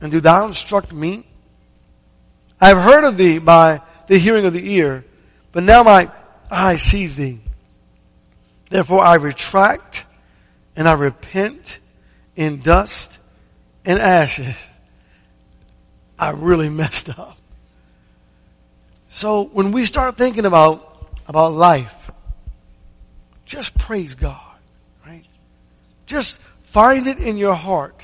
and 0.00 0.12
do 0.12 0.20
thou 0.20 0.46
instruct 0.46 0.92
me? 0.92 1.26
I 2.60 2.68
have 2.68 2.78
heard 2.78 3.02
of 3.02 3.16
thee 3.16 3.38
by 3.38 3.80
the 4.10 4.18
hearing 4.18 4.44
of 4.44 4.52
the 4.52 4.72
ear, 4.72 5.04
but 5.52 5.62
now 5.62 5.84
my 5.84 6.10
eye 6.50 6.74
sees 6.74 7.14
thee. 7.14 7.38
Therefore 8.68 9.04
I 9.04 9.14
retract 9.14 10.04
and 10.74 10.88
I 10.88 10.94
repent 10.94 11.78
in 12.34 12.58
dust 12.58 13.18
and 13.84 14.00
ashes. 14.00 14.56
I 16.18 16.30
really 16.30 16.68
messed 16.68 17.08
up. 17.08 17.38
So 19.10 19.44
when 19.44 19.70
we 19.70 19.84
start 19.84 20.16
thinking 20.16 20.44
about, 20.44 21.12
about 21.28 21.52
life, 21.52 22.10
just 23.44 23.78
praise 23.78 24.16
God. 24.16 24.56
Right? 25.06 25.24
Just 26.06 26.36
find 26.64 27.06
it 27.06 27.18
in 27.18 27.36
your 27.36 27.54
heart. 27.54 27.94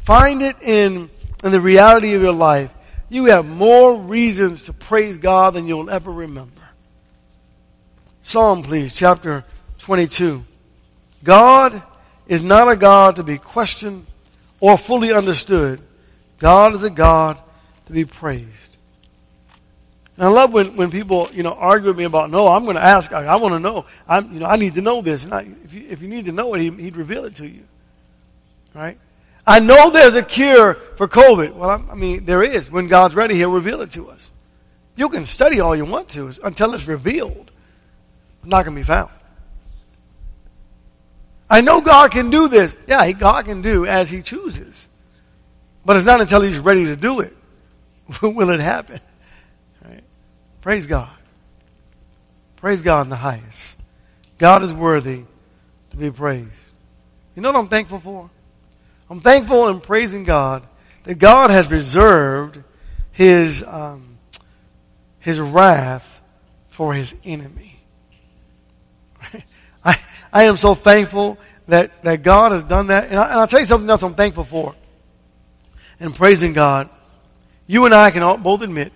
Find 0.00 0.42
it 0.42 0.56
in, 0.62 1.10
in 1.44 1.52
the 1.52 1.60
reality 1.60 2.14
of 2.14 2.22
your 2.22 2.32
life. 2.32 2.74
You 3.14 3.26
have 3.26 3.46
more 3.46 3.96
reasons 3.96 4.64
to 4.64 4.72
praise 4.72 5.18
God 5.18 5.54
than 5.54 5.68
you'll 5.68 5.88
ever 5.88 6.10
remember. 6.10 6.62
Psalm, 8.24 8.64
please, 8.64 8.92
chapter 8.92 9.44
22. 9.78 10.44
God 11.22 11.80
is 12.26 12.42
not 12.42 12.68
a 12.68 12.74
God 12.74 13.14
to 13.14 13.22
be 13.22 13.38
questioned 13.38 14.04
or 14.58 14.76
fully 14.76 15.12
understood. 15.12 15.80
God 16.40 16.74
is 16.74 16.82
a 16.82 16.90
God 16.90 17.40
to 17.86 17.92
be 17.92 18.04
praised. 18.04 18.76
And 20.16 20.26
I 20.26 20.28
love 20.28 20.52
when, 20.52 20.74
when 20.74 20.90
people, 20.90 21.28
you 21.32 21.44
know, 21.44 21.52
argue 21.52 21.90
with 21.90 21.98
me 21.98 22.04
about, 22.04 22.30
no, 22.30 22.48
I'm 22.48 22.64
going 22.64 22.74
to 22.74 22.82
ask, 22.82 23.12
I, 23.12 23.26
I 23.26 23.36
want 23.36 23.54
to 23.54 23.60
know. 23.60 23.86
I'm, 24.08 24.32
you 24.32 24.40
know, 24.40 24.46
I 24.46 24.56
need 24.56 24.74
to 24.74 24.80
know 24.80 25.02
this. 25.02 25.22
And 25.22 25.32
I, 25.32 25.46
if, 25.62 25.72
you, 25.72 25.86
if 25.88 26.02
you 26.02 26.08
need 26.08 26.24
to 26.24 26.32
know 26.32 26.52
it, 26.54 26.60
he, 26.60 26.70
he'd 26.82 26.96
reveal 26.96 27.26
it 27.26 27.36
to 27.36 27.46
you. 27.46 27.62
Right? 28.74 28.98
I 29.46 29.60
know 29.60 29.90
there's 29.90 30.14
a 30.14 30.22
cure 30.22 30.74
for 30.96 31.06
COVID. 31.06 31.54
Well, 31.54 31.84
I, 31.90 31.94
mean, 31.94 32.24
there 32.24 32.42
is. 32.42 32.70
When 32.70 32.88
God's 32.88 33.14
ready, 33.14 33.34
He'll 33.34 33.50
reveal 33.50 33.82
it 33.82 33.92
to 33.92 34.10
us. 34.10 34.30
You 34.96 35.08
can 35.08 35.24
study 35.24 35.60
all 35.60 35.76
you 35.76 35.84
want 35.84 36.08
to 36.10 36.32
until 36.42 36.74
it's 36.74 36.86
revealed. 36.86 37.50
It's 38.40 38.50
not 38.50 38.64
going 38.64 38.74
to 38.74 38.80
be 38.80 38.86
found. 38.86 39.10
I 41.50 41.60
know 41.60 41.80
God 41.80 42.10
can 42.10 42.30
do 42.30 42.48
this. 42.48 42.74
Yeah, 42.86 43.10
God 43.12 43.44
can 43.44 43.60
do 43.60 43.86
as 43.86 44.08
He 44.08 44.22
chooses. 44.22 44.88
But 45.84 45.96
it's 45.96 46.06
not 46.06 46.20
until 46.20 46.40
He's 46.40 46.58
ready 46.58 46.84
to 46.86 46.96
do 46.96 47.20
it 47.20 47.36
will 48.22 48.50
it 48.50 48.60
happen. 48.60 49.00
Praise 50.60 50.86
God. 50.86 51.10
Praise 52.56 52.80
God 52.80 53.02
in 53.02 53.10
the 53.10 53.16
highest. 53.16 53.76
God 54.38 54.62
is 54.62 54.72
worthy 54.72 55.24
to 55.90 55.96
be 55.96 56.10
praised. 56.10 56.48
You 57.36 57.42
know 57.42 57.52
what 57.52 57.58
I'm 57.58 57.68
thankful 57.68 58.00
for? 58.00 58.30
I'm 59.14 59.20
thankful 59.20 59.68
and 59.68 59.80
praising 59.80 60.24
God 60.24 60.66
that 61.04 61.14
God 61.20 61.50
has 61.50 61.70
reserved 61.70 62.60
His 63.12 63.62
um, 63.64 64.18
His 65.20 65.38
wrath 65.38 66.20
for 66.70 66.92
His 66.92 67.14
enemy. 67.24 67.78
I 69.84 70.00
I 70.32 70.44
am 70.44 70.56
so 70.56 70.74
thankful 70.74 71.38
that 71.68 72.02
that 72.02 72.24
God 72.24 72.50
has 72.50 72.64
done 72.64 72.88
that, 72.88 73.04
and, 73.10 73.16
I, 73.16 73.38
will 73.38 73.46
tell 73.46 73.60
you 73.60 73.66
something 73.66 73.88
else 73.88 74.02
I'm 74.02 74.16
thankful 74.16 74.42
for. 74.42 74.74
And 76.00 76.12
praising 76.12 76.52
God, 76.52 76.90
you 77.68 77.84
and 77.84 77.94
I 77.94 78.10
can 78.10 78.24
all, 78.24 78.36
both 78.36 78.62
admit 78.62 78.92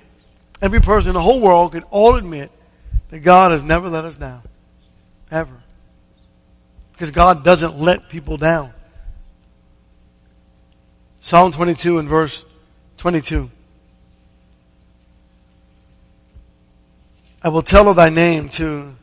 Every 0.60 0.80
person 0.80 1.10
in 1.10 1.14
the 1.14 1.22
whole 1.22 1.40
world 1.40 1.70
can 1.70 1.84
all 1.84 2.16
admit 2.16 2.50
that 3.10 3.20
God 3.20 3.52
has 3.52 3.62
never 3.62 3.88
let 3.88 4.04
us 4.04 4.16
down. 4.16 4.42
Ever. 5.30 5.62
Because 6.90 7.12
God 7.12 7.44
doesn't 7.44 7.78
let 7.78 8.08
people 8.08 8.36
down. 8.36 8.72
Psalm 11.28 11.52
22 11.52 11.98
and 11.98 12.08
verse 12.08 12.42
22. 12.96 13.50
I 17.42 17.50
will 17.50 17.60
tell 17.60 17.86
of 17.90 17.96
thy 17.96 18.08
name 18.08 18.48
to 18.48 18.96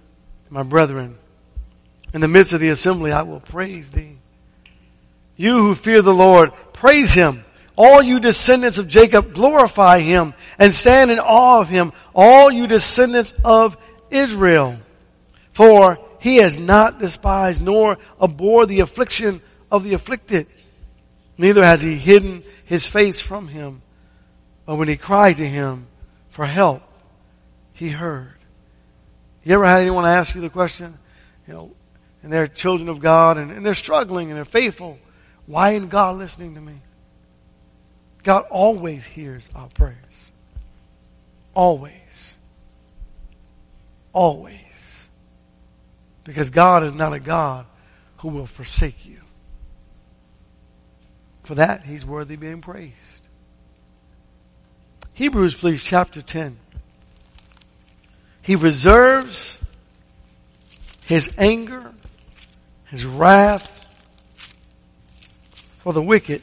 my 0.50 0.64
brethren. 0.64 1.20
In 2.16 2.22
the 2.22 2.28
midst 2.28 2.52
of 2.52 2.62
the 2.62 2.70
assembly, 2.70 3.12
I 3.12 3.22
will 3.22 3.42
praise 3.42 3.92
thee. 3.92 4.18
You 5.38 5.60
who 5.60 5.76
fear 5.76 6.02
the 6.02 6.16
Lord, 6.16 6.52
praise 6.74 7.14
him. 7.14 7.46
All 7.76 8.02
you 8.02 8.20
descendants 8.20 8.80
of 8.80 8.88
Jacob, 8.88 9.36
glorify 9.36 10.00
him 10.00 10.34
and 10.58 10.74
stand 10.74 11.12
in 11.12 11.20
awe 11.20 11.62
of 11.62 11.70
him, 11.70 11.94
all 12.16 12.50
you 12.50 12.66
descendants 12.66 13.36
of 13.44 13.78
Israel. 14.10 14.80
For 15.52 16.00
he 16.18 16.38
has 16.38 16.58
not 16.58 16.98
despised 16.98 17.62
nor 17.62 18.00
abhorred 18.20 18.70
the 18.70 18.80
affliction 18.80 19.42
of 19.70 19.84
the 19.84 19.94
afflicted. 19.94 20.48
Neither 21.38 21.63
has 21.63 21.82
he 21.82 21.95
hidden 21.95 22.43
his 22.65 22.88
face 22.88 23.19
from 23.19 23.48
him. 23.48 23.82
But 24.65 24.76
when 24.76 24.88
he 24.88 24.98
cried 24.98 25.38
to 25.38 25.48
him 25.48 25.88
for 26.30 26.45
help, 26.45 26.82
he 27.74 27.89
heard. 27.89 28.34
You 29.43 29.54
ever 29.56 29.65
had 29.65 29.82
anyone 29.82 30.06
ask 30.06 30.34
you 30.34 30.41
the 30.41 30.50
question? 30.50 30.98
You 31.48 31.54
know, 31.54 31.71
and 32.24 32.34
they're 32.34 32.48
children 32.48 32.89
of 32.89 33.00
God 33.00 33.38
and, 33.38 33.52
and 33.52 33.65
they're 33.65 33.76
struggling 33.76 34.30
and 34.30 34.38
they're 34.38 34.45
faithful. 34.45 34.98
Why 35.45 35.71
isn't 35.71 35.89
God 35.89 36.17
listening 36.17 36.56
to 36.56 36.62
me? 36.62 36.82
God 38.24 38.45
always 38.50 39.06
hears 39.06 39.48
our 39.54 39.67
prayers. 39.67 40.32
Always. 41.54 41.93
Always. 44.12 44.56
Because 46.24 46.50
God 46.50 46.84
is 46.84 46.93
not 46.93 47.13
a 47.13 47.19
God 47.19 47.67
who 48.17 48.30
will 48.30 48.48
forsake 48.48 49.06
you. 49.06 49.21
For 51.46 51.56
that, 51.56 51.84
He's 51.84 52.04
worthy 52.04 52.36
being 52.36 52.62
praised. 52.62 52.94
Hebrews, 55.14 55.54
please, 55.54 55.82
chapter 55.82 56.22
10. 56.22 56.58
He 58.42 58.56
reserves 58.56 59.60
His 61.06 61.32
anger, 61.38 61.94
His 62.86 63.06
wrath 63.06 63.86
for 65.80 65.94
the 65.94 66.02
wicked. 66.02 66.42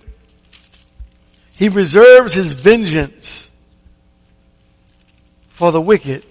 He 1.56 1.68
reserves 1.68 2.34
His 2.34 2.52
vengeance 2.52 3.50
for 5.48 5.72
the 5.72 5.80
wicked. 5.80 6.24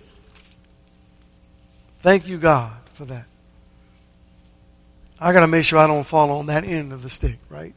Thank 2.00 2.26
you, 2.26 2.38
God, 2.38 2.72
for 2.94 3.04
that. 3.06 3.26
I 5.20 5.34
gotta 5.34 5.48
make 5.48 5.66
sure 5.66 5.78
I 5.78 5.88
don't 5.88 6.06
fall 6.06 6.32
on 6.32 6.46
that 6.46 6.64
end 6.64 6.94
of 6.94 7.04
the 7.04 7.10
stick, 7.10 7.38
right? 7.50 7.76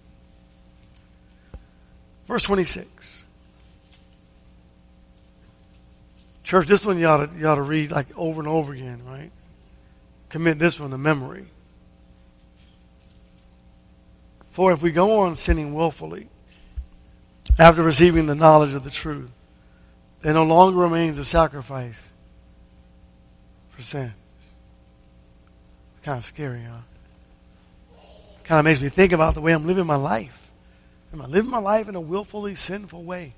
Verse 2.26 2.44
26. 2.44 3.24
Church, 6.42 6.66
this 6.66 6.84
one 6.84 6.98
you 6.98 7.06
ought 7.06 7.30
to, 7.30 7.38
you 7.38 7.48
ought 7.48 7.56
to 7.56 7.62
read 7.62 7.90
like 7.90 8.06
over 8.16 8.40
and 8.40 8.48
over 8.48 8.72
again, 8.72 9.02
right? 9.06 9.30
Commit 10.28 10.58
this 10.58 10.78
one 10.78 10.90
to 10.90 10.98
memory. 10.98 11.46
For 14.50 14.72
if 14.72 14.82
we 14.82 14.92
go 14.92 15.20
on 15.20 15.36
sinning 15.36 15.74
willfully, 15.74 16.28
after 17.58 17.82
receiving 17.82 18.26
the 18.26 18.34
knowledge 18.34 18.74
of 18.74 18.84
the 18.84 18.90
truth, 18.90 19.30
there 20.22 20.32
no 20.32 20.44
longer 20.44 20.78
remains 20.78 21.18
a 21.18 21.24
sacrifice 21.24 22.00
for 23.70 23.82
sin. 23.82 24.12
Kind 26.02 26.18
of 26.18 26.24
scary, 26.24 26.62
huh? 26.62 26.78
Kind 28.44 28.58
of 28.58 28.64
makes 28.64 28.80
me 28.80 28.90
think 28.90 29.12
about 29.12 29.34
the 29.34 29.40
way 29.40 29.52
I'm 29.52 29.66
living 29.66 29.86
my 29.86 29.96
life. 29.96 30.43
Am 31.14 31.22
I 31.22 31.26
living 31.26 31.50
my 31.52 31.58
life 31.58 31.88
in 31.88 31.94
a 31.94 32.00
willfully 32.00 32.56
sinful 32.56 33.04
way? 33.04 33.34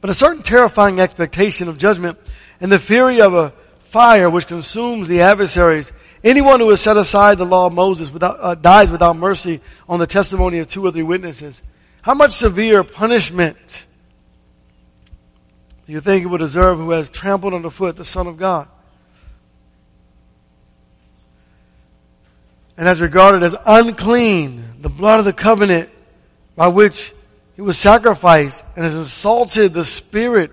But 0.00 0.10
a 0.10 0.14
certain 0.14 0.44
terrifying 0.44 1.00
expectation 1.00 1.66
of 1.66 1.76
judgment 1.76 2.18
and 2.60 2.70
the 2.70 2.78
fury 2.78 3.20
of 3.20 3.34
a 3.34 3.52
fire 3.80 4.30
which 4.30 4.46
consumes 4.46 5.08
the 5.08 5.22
adversaries. 5.22 5.90
Anyone 6.22 6.60
who 6.60 6.70
has 6.70 6.80
set 6.80 6.96
aside 6.96 7.38
the 7.38 7.44
law 7.44 7.66
of 7.66 7.72
Moses 7.72 8.12
without, 8.12 8.38
uh, 8.38 8.54
dies 8.54 8.88
without 8.88 9.16
mercy 9.16 9.60
on 9.88 9.98
the 9.98 10.06
testimony 10.06 10.60
of 10.60 10.68
two 10.68 10.86
or 10.86 10.92
three 10.92 11.02
witnesses. 11.02 11.60
How 12.02 12.14
much 12.14 12.34
severe 12.34 12.84
punishment 12.84 13.86
do 15.84 15.94
you 15.94 16.00
think 16.00 16.22
he 16.22 16.26
will 16.26 16.38
deserve 16.38 16.78
who 16.78 16.92
has 16.92 17.10
trampled 17.10 17.54
underfoot 17.54 17.96
the 17.96 18.04
Son 18.04 18.28
of 18.28 18.36
God? 18.36 18.68
And 22.76 22.86
has 22.86 23.00
regarded 23.00 23.42
as 23.42 23.54
unclean 23.64 24.62
the 24.80 24.88
blood 24.88 25.18
of 25.18 25.24
the 25.24 25.32
covenant 25.32 25.88
by 26.54 26.68
which 26.68 27.14
he 27.54 27.62
was 27.62 27.78
sacrificed 27.78 28.62
and 28.74 28.84
has 28.84 28.94
insulted 28.94 29.72
the 29.72 29.84
Spirit 29.84 30.50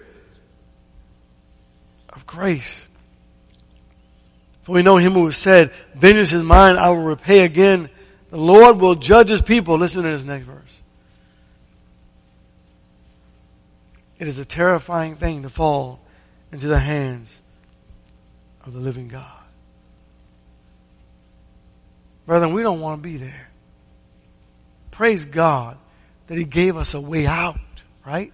of 2.09 2.25
grace. 2.25 2.87
For 4.63 4.71
we 4.71 4.83
know 4.83 4.97
him 4.97 5.13
who 5.13 5.31
said, 5.33 5.71
Vengeance 5.95 6.31
is 6.31 6.43
mine, 6.43 6.77
I 6.77 6.89
will 6.89 7.03
repay 7.03 7.41
again. 7.41 7.89
The 8.29 8.37
Lord 8.37 8.79
will 8.79 8.95
judge 8.95 9.29
his 9.29 9.41
people. 9.41 9.77
Listen 9.77 10.03
to 10.03 10.09
this 10.09 10.23
next 10.23 10.45
verse. 10.45 10.81
It 14.17 14.29
is 14.29 14.39
a 14.39 14.45
terrifying 14.45 15.15
thing 15.15 15.43
to 15.43 15.49
fall 15.49 15.99
into 16.53 16.67
the 16.67 16.79
hands 16.79 17.41
of 18.65 18.71
the 18.71 18.79
living 18.79 19.09
God. 19.09 19.42
Brethren, 22.25 22.53
we 22.53 22.63
don't 22.63 22.79
want 22.79 23.01
to 23.01 23.03
be 23.03 23.17
there. 23.17 23.49
Praise 24.91 25.25
God 25.25 25.77
that 26.27 26.37
He 26.37 26.45
gave 26.45 26.77
us 26.77 26.93
a 26.93 27.01
way 27.01 27.25
out, 27.25 27.59
right? 28.05 28.31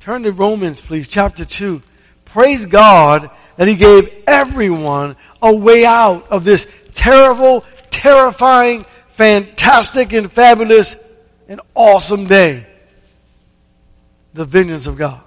Turn 0.00 0.22
to 0.22 0.32
Romans, 0.32 0.80
please, 0.80 1.08
chapter 1.08 1.44
2. 1.44 1.82
Praise 2.24 2.64
God 2.64 3.30
that 3.56 3.68
He 3.68 3.74
gave 3.74 4.24
everyone 4.26 5.16
a 5.42 5.52
way 5.54 5.84
out 5.84 6.30
of 6.30 6.44
this 6.44 6.66
terrible, 6.94 7.64
terrifying, 7.90 8.84
fantastic, 9.12 10.12
and 10.12 10.30
fabulous 10.30 10.96
and 11.48 11.60
awesome 11.74 12.26
day 12.26 12.66
the 14.34 14.44
vengeance 14.44 14.86
of 14.86 14.96
God. 14.96 15.20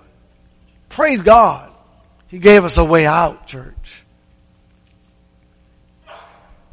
Praise 0.90 1.22
God. 1.22 1.70
He 2.28 2.40
gave 2.40 2.64
us 2.64 2.78
a 2.78 2.86
way 2.86 3.06
out, 3.06 3.46
church. 3.46 4.04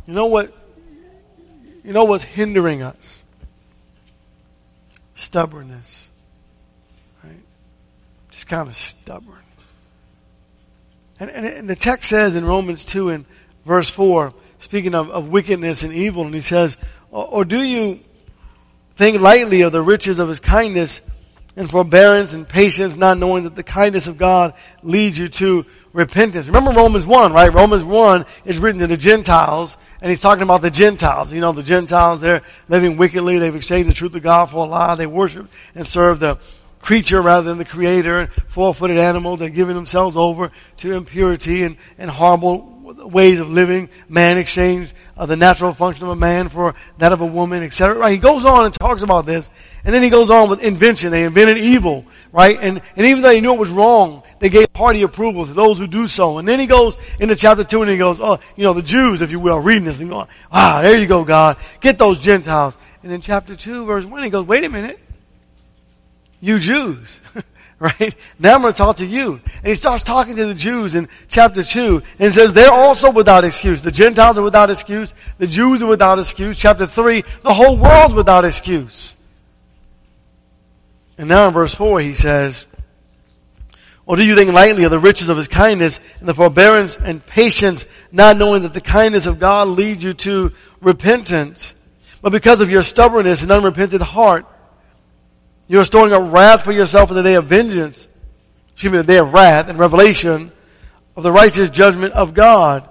You 0.07 0.15
know 0.15 0.27
what? 0.27 0.55
You 1.89 1.95
know 1.95 2.05
what's 2.05 2.23
hindering 2.23 2.83
us? 2.83 3.25
Stubbornness. 5.15 6.09
Right? 7.25 7.41
Just 8.31 8.47
kind 8.47 8.69
of 8.69 8.77
stubborn. 8.77 9.39
And, 11.19 11.31
and, 11.31 11.47
and, 11.47 11.71
the 11.71 11.75
text 11.75 12.11
says 12.11 12.35
in 12.35 12.45
Romans 12.45 12.85
2 12.85 13.09
and 13.09 13.25
verse 13.65 13.89
4, 13.89 14.35
speaking 14.61 14.95
of, 14.95 15.09
of 15.09 15.31
wickedness 15.31 15.83
and 15.83 15.95
evil, 15.95 16.27
and 16.27 16.35
he 16.35 16.43
says, 16.43 16.77
or, 17.11 17.25
or 17.27 17.45
do 17.47 17.63
you 17.63 18.01
think 18.97 19.19
lightly 19.19 19.63
of 19.63 19.73
the 19.73 19.81
riches 19.81 20.19
of 20.19 20.29
his 20.29 20.41
kindness 20.41 21.01
and 21.57 21.71
forbearance 21.71 22.35
and 22.35 22.47
patience, 22.47 22.97
not 22.97 23.17
knowing 23.17 23.45
that 23.45 23.55
the 23.55 23.63
kindness 23.63 24.09
of 24.09 24.19
God 24.19 24.53
leads 24.83 25.19
you 25.19 25.29
to 25.29 25.65
repentance. 25.95 26.47
Remember 26.47 26.71
Romans 26.71 27.07
1, 27.07 27.33
right? 27.33 27.53
Romans 27.53 27.83
1 27.83 28.27
is 28.45 28.59
written 28.59 28.81
to 28.83 28.87
the 28.87 28.99
Gentiles, 28.99 29.79
and 30.01 30.11
he's 30.11 30.21
talking 30.21 30.43
about 30.43 30.63
the 30.63 30.71
Gentiles. 30.71 31.33
You 31.33 31.41
know, 31.41 31.53
the 31.53 31.63
Gentiles, 31.63 32.21
they're 32.21 32.43
living 32.69 32.97
wickedly, 32.97 33.39
they've 33.39 33.55
exchanged 33.55 33.91
the 33.91 33.95
truth 33.95 34.15
of 34.15 34.23
God 34.23 34.47
for 34.51 34.65
a 34.65 34.69
lie, 34.69 34.95
they 34.95 35.07
worship 35.07 35.49
and 35.75 35.87
serve 35.87 36.21
the 36.21 36.39
creature 36.81 37.21
rather 37.21 37.49
than 37.49 37.59
the 37.59 37.65
creator, 37.65 38.21
and 38.21 38.33
four-footed 38.49 38.99
animal, 38.99 39.37
they're 39.37 39.49
giving 39.49 39.75
themselves 39.75 40.17
over 40.17 40.51
to 40.79 40.93
impurity 40.93 41.65
and, 41.65 41.77
and 41.99 42.11
horrible 42.11 42.79
ways 42.95 43.41
of 43.41 43.51
living. 43.51 43.89
Man 44.09 44.39
exchanged 44.39 44.95
uh, 45.17 45.27
the 45.27 45.37
natural 45.37 45.75
function 45.75 46.05
of 46.05 46.11
a 46.11 46.17
man 46.17 46.49
for 46.49 46.75
that 46.99 47.13
of 47.13 47.21
a 47.21 47.27
woman, 47.27 47.63
etc. 47.63 47.99
Right? 47.99 48.13
He 48.13 48.19
goes 48.19 48.45
on 48.45 48.67
and 48.67 48.75
talks 48.75 49.03
about 49.03 49.27
this, 49.27 49.51
and 49.85 49.95
then 49.95 50.03
he 50.03 50.09
goes 50.09 50.31
on 50.31 50.49
with 50.49 50.61
invention. 50.61 51.11
They 51.11 51.25
invented 51.25 51.59
evil, 51.59 52.07
right? 52.33 52.59
And 52.61 52.81
and 52.97 53.07
even 53.07 53.23
though 53.23 53.31
he 53.31 53.41
knew 53.41 53.55
it 53.55 53.59
was 53.59 53.71
wrong, 53.71 54.23
they 54.41 54.49
gave 54.49 54.69
hearty 54.75 55.03
approval 55.03 55.47
to 55.47 55.53
those 55.53 55.79
who 55.79 55.87
do 55.87 56.07
so. 56.07 56.39
And 56.39 56.47
then 56.47 56.61
he 56.61 56.67
goes 56.67 56.97
into 57.19 57.37
chapter 57.37 57.65
two 57.65 57.83
and 57.83 57.91
he 57.91 57.97
goes, 57.97 58.19
oh, 58.21 58.39
you 58.57 58.65
know, 58.65 58.73
the 58.73 58.83
Jews, 58.83 59.21
if 59.21 59.31
you 59.31 59.41
will, 59.41 59.59
reading 59.59 59.85
this 59.85 60.01
and 60.01 60.09
going, 60.09 60.29
ah, 60.51 60.81
there 60.83 60.99
you 60.99 61.07
go, 61.07 61.25
God, 61.25 61.57
get 61.81 61.99
those 61.99 62.19
Gentiles. 62.19 62.75
And 63.03 63.13
in 63.13 63.21
chapter 63.21 63.55
two, 63.55 63.85
verse 63.85 64.05
one, 64.05 64.23
he 64.23 64.31
goes, 64.31 64.47
wait 64.47 64.65
a 64.65 64.69
minute, 64.69 64.99
you 66.41 66.59
Jews. 66.59 67.09
right? 67.79 68.15
Now 68.39 68.55
I'm 68.55 68.63
going 68.63 68.73
to 68.73 68.77
talk 68.77 68.97
to 68.97 69.07
you. 69.07 69.41
And 69.59 69.67
he 69.67 69.75
starts 69.75 70.03
talking 70.03 70.37
to 70.37 70.47
the 70.47 70.55
Jews 70.55 70.95
in 70.95 71.09
chapter 71.29 71.63
2 71.63 72.03
and 72.19 72.33
says 72.33 72.53
they're 72.53 72.73
also 72.73 73.11
without 73.11 73.45
excuse. 73.45 73.83
The 73.83 73.93
Gentiles 73.93 74.39
are 74.39 74.43
without 74.43 74.71
excuse. 74.71 75.15
The 75.39 75.47
Jews 75.47 75.83
are 75.83 75.87
without 75.87 76.19
excuse. 76.19 76.59
Chapter 76.59 76.87
3, 76.87 77.23
the 77.43 77.55
whole 77.55 77.77
world's 77.77 78.15
without 78.15 78.45
excuse. 78.45 79.15
And 81.17 81.29
now 81.29 81.49
in 81.49 81.55
verse 81.55 81.75
4 81.75 82.01
he 82.01 82.15
says, 82.15 82.65
or 84.09 84.17
do 84.17 84.25
you 84.25 84.35
think 84.35 84.51
lightly 84.55 84.85
of 84.85 84.91
the 84.91 84.99
riches 84.99 85.29
of 85.29 85.37
his 85.37 85.49
kindness 85.49 86.01
and 86.19 86.27
the 86.27 86.33
forbearance 86.33 86.97
and 86.97 87.25
patience, 87.25 87.85
not 88.11 88.39
knowing 88.39 88.63
that 88.63 88.73
the 88.73 88.81
kindness 88.81 89.27
of 89.27 89.39
God 89.39 89.69
leads 89.69 90.03
you 90.03 90.15
to 90.15 90.53
repentance? 90.81 91.75
But 92.23 92.33
because 92.33 92.63
of 92.63 92.71
your 92.71 92.83
stubbornness 92.83 93.43
and 93.43 93.53
unrepentant 93.53 94.01
heart, 94.01 94.47
you 95.67 95.79
are 95.79 95.85
storing 95.85 96.15
up 96.15 96.33
wrath 96.33 96.65
for 96.65 96.73
yourself 96.73 97.11
in 97.11 97.17
the 97.17 97.23
day 97.23 97.35
of 97.35 97.49
vengeance. 97.49 98.09
Excuse 98.73 98.93
me, 98.93 98.97
the 98.97 99.05
day 99.05 99.19
of 99.19 99.31
wrath 99.31 99.69
and 99.69 99.79
revelation 99.79 100.53
of 101.15 101.23
the 101.23 101.31
righteous 101.31 101.69
judgment 101.69 102.15
of 102.15 102.33
God, 102.33 102.89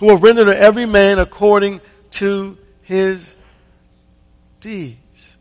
who 0.00 0.06
will 0.06 0.18
render 0.18 0.46
to 0.46 0.58
every 0.58 0.84
man 0.84 1.20
according 1.20 1.80
to 2.10 2.58
his 2.82 3.36
deeds. 4.60 5.36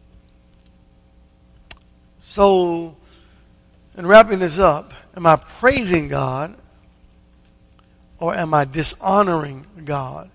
So, 2.22 2.96
in 4.00 4.08
wrapping 4.08 4.40
this 4.40 4.58
up, 4.58 4.94
am 5.18 5.26
I 5.26 5.36
praising 5.36 6.08
God 6.08 6.56
or 8.18 8.34
am 8.34 8.54
I 8.54 8.64
dishonoring 8.64 9.66
God 9.84 10.32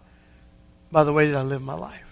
by 0.93 1.03
the 1.03 1.15
way 1.15 1.31
that 1.31 1.39
I 1.39 1.43
live 1.43 1.63
my 1.63 1.73
life? 1.73 2.03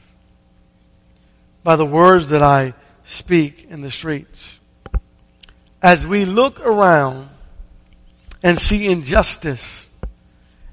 By 1.63 1.77
the 1.77 1.85
words 1.85 2.29
that 2.29 2.43
I 2.43 2.73
speak 3.05 3.67
in 3.69 3.83
the 3.83 3.91
streets. 3.91 4.61
As 5.83 6.07
we 6.07 6.25
look 6.25 6.59
around 6.59 7.29
and 8.43 8.59
see 8.59 8.87
injustice, 8.87 9.91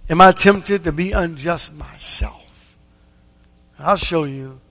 am 0.09 0.21
I 0.21 0.31
tempted 0.31 0.85
to 0.85 0.93
be 0.93 1.11
unjust 1.11 1.73
myself? 1.73 2.77
I'll 3.77 3.97
show 3.97 4.23
you. 4.23 4.61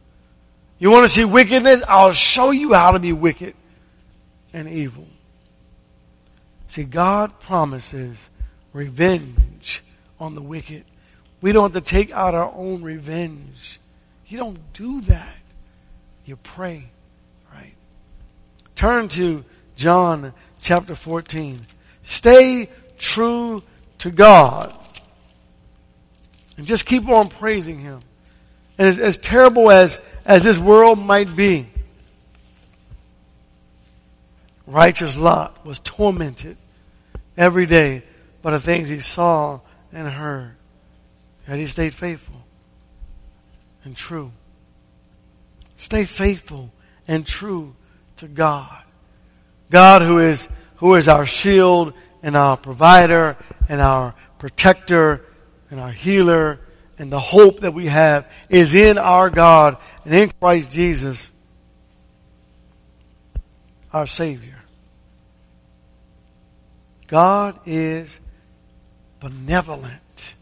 You 0.79 0.91
want 0.91 1.07
to 1.07 1.15
see 1.15 1.27
wickedness? 1.27 1.83
I'll 1.87 2.13
show 2.13 2.51
you 2.51 2.73
how 2.73 2.93
to 2.93 2.99
be 2.99 3.13
wicked 3.13 3.55
and 4.55 4.71
evil. 4.71 5.07
See, 6.69 6.85
God 6.85 7.41
promises 7.41 8.19
revenge 8.73 9.83
on 10.21 10.35
the 10.35 10.43
wicked. 10.43 10.85
We 11.41 11.53
don't 11.53 11.73
have 11.73 11.85
to 11.85 11.91
take 11.91 12.11
out 12.11 12.35
our 12.35 12.53
own 12.55 12.83
revenge. 12.83 13.81
You 14.27 14.39
don't 14.39 14.73
do 14.73 15.01
that. 15.03 15.37
You 16.27 16.37
pray, 16.37 16.85
right? 17.55 17.73
Turn 18.77 19.09
to 19.11 19.45
John 19.77 20.35
chapter 20.61 20.95
14. 20.95 21.61
Stay 22.03 22.69
true 22.99 23.63
to 23.99 24.11
God. 24.11 24.79
And 26.59 26.67
just 26.67 26.85
keep 26.85 27.09
on 27.09 27.29
praising 27.29 27.79
Him. 27.79 28.01
And 28.77 28.89
as, 28.89 28.99
as 28.99 29.17
terrible 29.17 29.71
as, 29.71 29.99
as 30.27 30.45
this 30.45 30.59
world 30.59 30.99
might 30.99 31.35
be, 31.35 31.69
righteous 34.69 35.17
Lot 35.17 35.65
was 35.65 35.81
tormented 35.81 36.57
every 37.37 37.67
day 37.67 38.03
by 38.43 38.53
the 38.53 38.61
things 38.61 38.89
he 38.89 39.01
saw 39.01 39.61
and 39.93 40.07
heard. 40.07 40.55
Yet 41.49 41.59
he 41.59 41.67
stayed 41.67 41.95
faithful 41.95 42.45
and 43.85 43.97
true. 43.97 44.31
Stay 45.79 46.05
faithful 46.05 46.71
and 47.07 47.27
true 47.27 47.75
to 48.17 48.29
God. 48.29 48.83
God 49.71 50.03
who 50.03 50.19
is, 50.19 50.47
who 50.77 50.95
is 50.95 51.09
our 51.09 51.25
shield 51.25 51.95
and 52.23 52.37
our 52.37 52.57
provider 52.57 53.37
and 53.69 53.81
our 53.81 54.15
protector 54.39 55.25
and 55.71 55.81
our 55.81 55.93
healer 55.93 56.61
and 56.99 57.11
the 57.11 57.21
hope 57.21 57.61
that 57.61 57.73
we 57.73 57.87
have 57.87 58.31
is 58.49 58.75
in 58.75 58.99
our 58.99 59.31
God 59.31 59.77
and 60.05 60.15
in 60.15 60.31
Christ 60.41 60.71
Jesus, 60.71 61.31
our 63.93 64.07
Savior. 64.07 64.58
God 67.09 67.59
is 67.67 68.21
benevolent. 69.19 70.35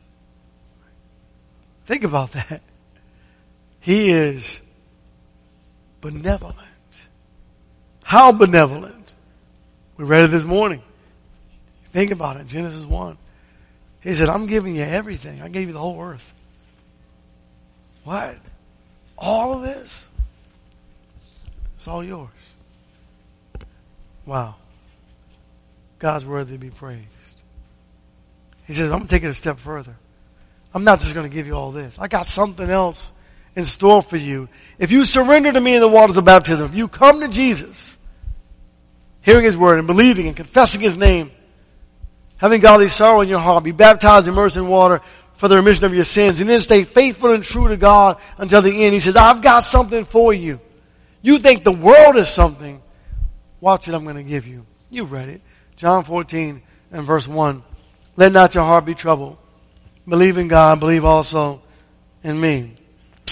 Think 1.87 2.05
about 2.05 2.33
that. 2.33 2.61
He 3.81 4.11
is 4.11 4.61
benevolent. 6.00 6.59
How 8.02 8.33
benevolent? 8.33 9.14
We 9.96 10.05
read 10.05 10.24
it 10.24 10.29
this 10.33 10.44
morning. 10.44 10.83
Think 11.92 12.11
about 12.11 12.37
it. 12.38 12.48
Genesis 12.48 12.85
1. 12.85 13.16
He 14.00 14.14
said, 14.14 14.29
I'm 14.29 14.46
giving 14.46 14.76
you 14.76 14.83
everything. 14.83 15.40
I 15.40 15.48
gave 15.48 15.68
you 15.68 15.72
the 15.72 15.81
whole 15.81 16.02
earth. 16.02 16.33
What? 18.05 18.37
All 19.16 19.55
of 19.55 19.62
this? 19.62 20.07
It's 21.76 21.88
all 21.88 22.05
yours. 22.05 22.29
Wow. 24.26 24.57
God's 25.99 26.27
worthy 26.27 26.55
to 26.55 26.59
be 26.59 26.71
praised. 26.71 27.07
He 28.67 28.73
says, 28.73 28.87
I'm 28.93 28.99
going 28.99 29.03
to 29.03 29.09
take 29.09 29.23
it 29.23 29.29
a 29.29 29.35
step 29.35 29.59
further. 29.59 29.97
I'm 30.75 30.85
not 30.85 31.01
just 31.01 31.15
going 31.15 31.29
to 31.29 31.35
give 31.35 31.47
you 31.47 31.55
all 31.55 31.73
this. 31.73 31.99
I 31.99 32.09
got 32.09 32.27
something 32.27 32.69
else 32.69 33.13
in 33.55 33.65
store 33.65 34.03
for 34.03 34.17
you. 34.17 34.49
If 34.79 34.91
you 34.93 35.05
surrender 35.05 35.53
to 35.53 35.61
me 35.61 35.75
in 35.75 35.81
the 35.81 35.89
waters 35.89 36.17
of 36.17 36.25
baptism, 36.25 36.67
if 36.67 36.75
you 36.75 36.89
come 36.89 37.21
to 37.21 37.29
Jesus, 37.29 37.97
hearing 39.23 39.45
His 39.45 39.57
word 39.57 39.79
and 39.79 39.87
believing 39.87 40.27
and 40.27 40.37
confessing 40.37 40.81
His 40.81 40.97
name, 40.97 41.31
having 42.37 42.61
godly 42.61 42.89
sorrow 42.89 43.23
in 43.23 43.29
your 43.29 43.39
heart, 43.39 43.65
be 43.65 43.73
baptized, 43.73 44.29
immersed 44.29 44.57
in 44.57 44.69
water 44.69 45.01
for 45.35 45.49
the 45.49 45.57
remission 45.57 45.85
of 45.85 45.95
your 45.95 46.05
sins, 46.05 46.41
and 46.41 46.51
then 46.51 46.61
stay 46.61 46.85
faithful 46.85 47.33
and 47.33 47.45
true 47.45 47.69
to 47.69 47.77
God 47.77 48.19
until 48.37 48.63
the 48.63 48.85
end. 48.85 48.93
He 48.93 49.01
says, 49.01 49.17
I've 49.17 49.43
got 49.43 49.65
something 49.65 50.05
for 50.05 50.35
you. 50.35 50.61
You 51.23 51.39
think 51.39 51.65
the 51.65 51.73
world 51.73 52.17
is 52.17 52.29
something. 52.29 52.83
Watch 53.61 53.89
it, 53.89 53.95
I'm 53.95 54.05
going 54.05 54.17
to 54.17 54.23
give 54.23 54.47
you. 54.47 54.67
You've 54.91 55.13
read 55.13 55.29
it. 55.29 55.41
John 55.77 56.05
14 56.05 56.62
and 56.91 57.07
verse 57.07 57.29
1. 57.29 57.62
Let 58.17 58.33
not 58.33 58.55
your 58.55 58.65
heart 58.65 58.85
be 58.85 58.95
troubled. 58.95 59.37
Believe 60.09 60.39
in 60.39 60.49
God, 60.49 60.81
believe 60.81 61.05
also 61.05 61.62
in 62.23 62.41
me. 62.41 62.75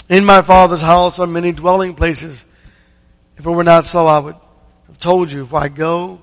In 0.09 0.24
my 0.24 0.42
Father's 0.42 0.80
house 0.80 1.18
are 1.18 1.26
many 1.26 1.52
dwelling 1.52 1.94
places. 1.94 2.44
If 3.37 3.46
it 3.46 3.50
were 3.50 3.64
not 3.64 3.85
so, 3.85 4.07
I 4.07 4.18
would 4.18 4.37
have 4.88 4.98
told 4.98 5.33
you, 5.33 5.44
if 5.44 5.54
I 5.54 5.68
go 5.68 6.20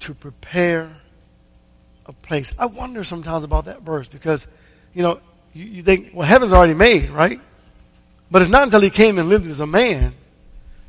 to 0.00 0.14
prepare 0.14 0.96
a 2.06 2.12
place. 2.12 2.52
I 2.58 2.66
wonder 2.66 3.04
sometimes 3.04 3.44
about 3.44 3.66
that 3.66 3.82
verse 3.82 4.08
because, 4.08 4.46
you 4.94 5.02
know, 5.02 5.20
you, 5.52 5.64
you 5.64 5.82
think, 5.82 6.10
well, 6.14 6.26
heaven's 6.26 6.52
already 6.52 6.74
made, 6.74 7.10
right? 7.10 7.40
But 8.30 8.42
it's 8.42 8.50
not 8.50 8.64
until 8.64 8.80
he 8.80 8.90
came 8.90 9.18
and 9.18 9.28
lived 9.28 9.50
as 9.50 9.60
a 9.60 9.66
man 9.66 10.14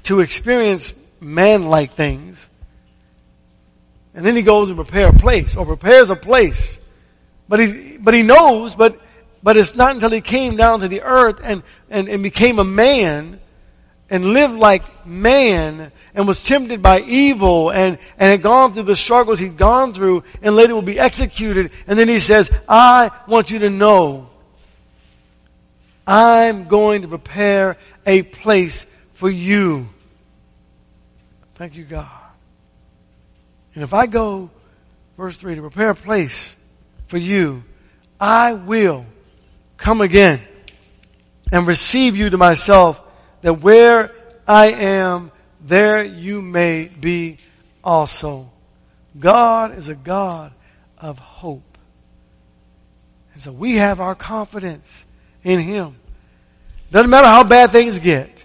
to 0.04 0.20
experience 0.20 0.94
man-like 1.20 1.94
things 1.94 2.48
and 4.18 4.26
then 4.26 4.36
he 4.36 4.42
goes 4.42 4.68
and 4.70 4.76
prepare 4.76 5.10
a 5.10 5.14
place 5.14 5.56
or 5.56 5.64
prepares 5.64 6.10
a 6.10 6.16
place. 6.16 6.80
But 7.48 7.60
he, 7.60 7.98
but 7.98 8.16
he 8.16 8.24
knows, 8.24 8.74
but, 8.74 9.00
but 9.44 9.58
it's 9.58 9.76
not 9.76 9.94
until 9.94 10.10
he 10.10 10.22
came 10.22 10.58
down 10.58 10.80
to 10.80 10.88
the 10.88 11.04
earth 11.04 11.40
and, 11.44 11.62
and, 11.88 12.10
and 12.10 12.24
became 12.24 12.58
a 12.58 12.64
man 12.64 13.40
and 14.10 14.26
lived 14.26 14.56
like 14.56 15.06
man 15.06 15.92
and 16.16 16.28
was 16.28 16.44
tempted 16.44 16.82
by 16.82 17.02
evil 17.02 17.70
and, 17.70 18.00
and 18.18 18.32
had 18.32 18.42
gone 18.42 18.74
through 18.74 18.84
the 18.84 18.96
struggles 18.96 19.38
he'd 19.38 19.56
gone 19.56 19.94
through 19.94 20.24
and 20.42 20.56
later 20.56 20.74
will 20.74 20.82
be 20.82 21.00
executed. 21.00 21.70
And 21.86 22.00
then 22.00 22.08
he 22.08 22.20
says, 22.20 22.50
I 22.68 23.12
want 23.28 23.52
you 23.52 23.60
to 23.60 23.70
know 23.70 24.32
I'm 26.08 26.68
going 26.68 27.04
to 27.04 27.08
prepare 27.08 27.78
a 28.04 28.24
place 28.24 28.84
for 29.14 29.30
you. 29.30 29.88
Thank 31.54 31.76
you, 31.76 31.84
God. 31.84 32.27
And 33.78 33.84
if 33.84 33.94
I 33.94 34.08
go, 34.08 34.50
verse 35.18 35.38
3, 35.38 35.54
to 35.54 35.62
prepare 35.62 35.92
a 35.92 35.96
place 35.96 36.56
for 37.06 37.20
you, 37.20 37.64
I 38.20 38.54
will 38.54 39.06
come 39.78 40.02
again 40.02 40.42
and 41.52 41.68
receive 41.68 42.18
you 42.18 42.32
to 42.32 42.38
myself, 42.38 43.00
that 43.44 43.62
where 43.62 44.16
I 44.48 44.72
am, 44.72 45.32
there 45.62 46.04
you 46.04 46.42
may 46.42 46.86
be 46.86 47.38
also. 47.84 48.50
God 49.20 49.78
is 49.78 49.90
a 49.90 49.96
God 49.96 50.54
of 50.98 51.20
hope. 51.20 51.78
And 53.36 53.44
so 53.44 53.52
we 53.52 53.76
have 53.76 54.00
our 54.00 54.16
confidence 54.16 55.06
in 55.44 55.60
Him. 55.60 55.98
Doesn't 56.90 57.12
matter 57.12 57.28
how 57.28 57.44
bad 57.44 57.72
things 57.72 58.00
get. 58.00 58.44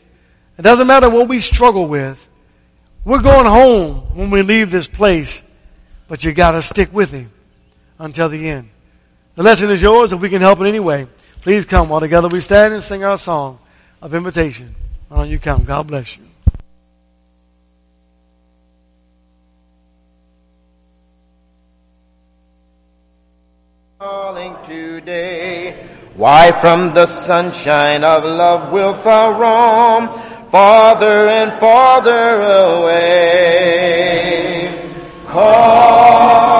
It 0.58 0.62
doesn't 0.62 0.86
matter 0.86 1.08
what 1.08 1.26
we 1.26 1.40
struggle 1.40 1.86
with. 1.86 2.28
We're 3.04 3.22
going 3.22 3.46
home 3.46 3.96
when 4.14 4.30
we 4.30 4.42
leave 4.42 4.70
this 4.70 4.86
place, 4.86 5.42
but 6.06 6.22
you 6.24 6.32
gotta 6.32 6.62
stick 6.62 6.92
with 6.92 7.10
Him 7.10 7.30
until 7.98 8.28
the 8.28 8.48
end. 8.48 8.70
The 9.34 9.42
lesson 9.42 9.70
is 9.70 9.82
yours 9.82 10.12
if 10.12 10.20
we 10.20 10.28
can 10.28 10.40
help 10.40 10.60
in 10.60 10.66
any 10.66 10.78
way. 10.78 11.06
Please 11.40 11.64
come 11.64 11.88
while 11.88 12.00
together 12.00 12.28
we 12.28 12.40
stand 12.40 12.74
and 12.74 12.82
sing 12.82 13.02
our 13.02 13.18
song 13.18 13.58
of 14.00 14.14
invitation. 14.14 14.74
On 15.10 15.28
you 15.28 15.38
come. 15.38 15.64
God 15.64 15.88
bless 15.88 16.16
you. 16.16 16.22
Calling 23.98 24.56
today. 24.64 25.86
Why 26.14 26.52
from 26.52 26.94
the 26.94 27.06
sunshine 27.06 28.04
of 28.04 28.22
love 28.22 28.70
wilt 28.70 29.02
thou 29.02 29.38
roam? 29.40 30.31
Farther 30.52 31.28
and 31.28 31.50
farther 31.58 32.42
away. 32.42 33.88
Calling 35.26 36.52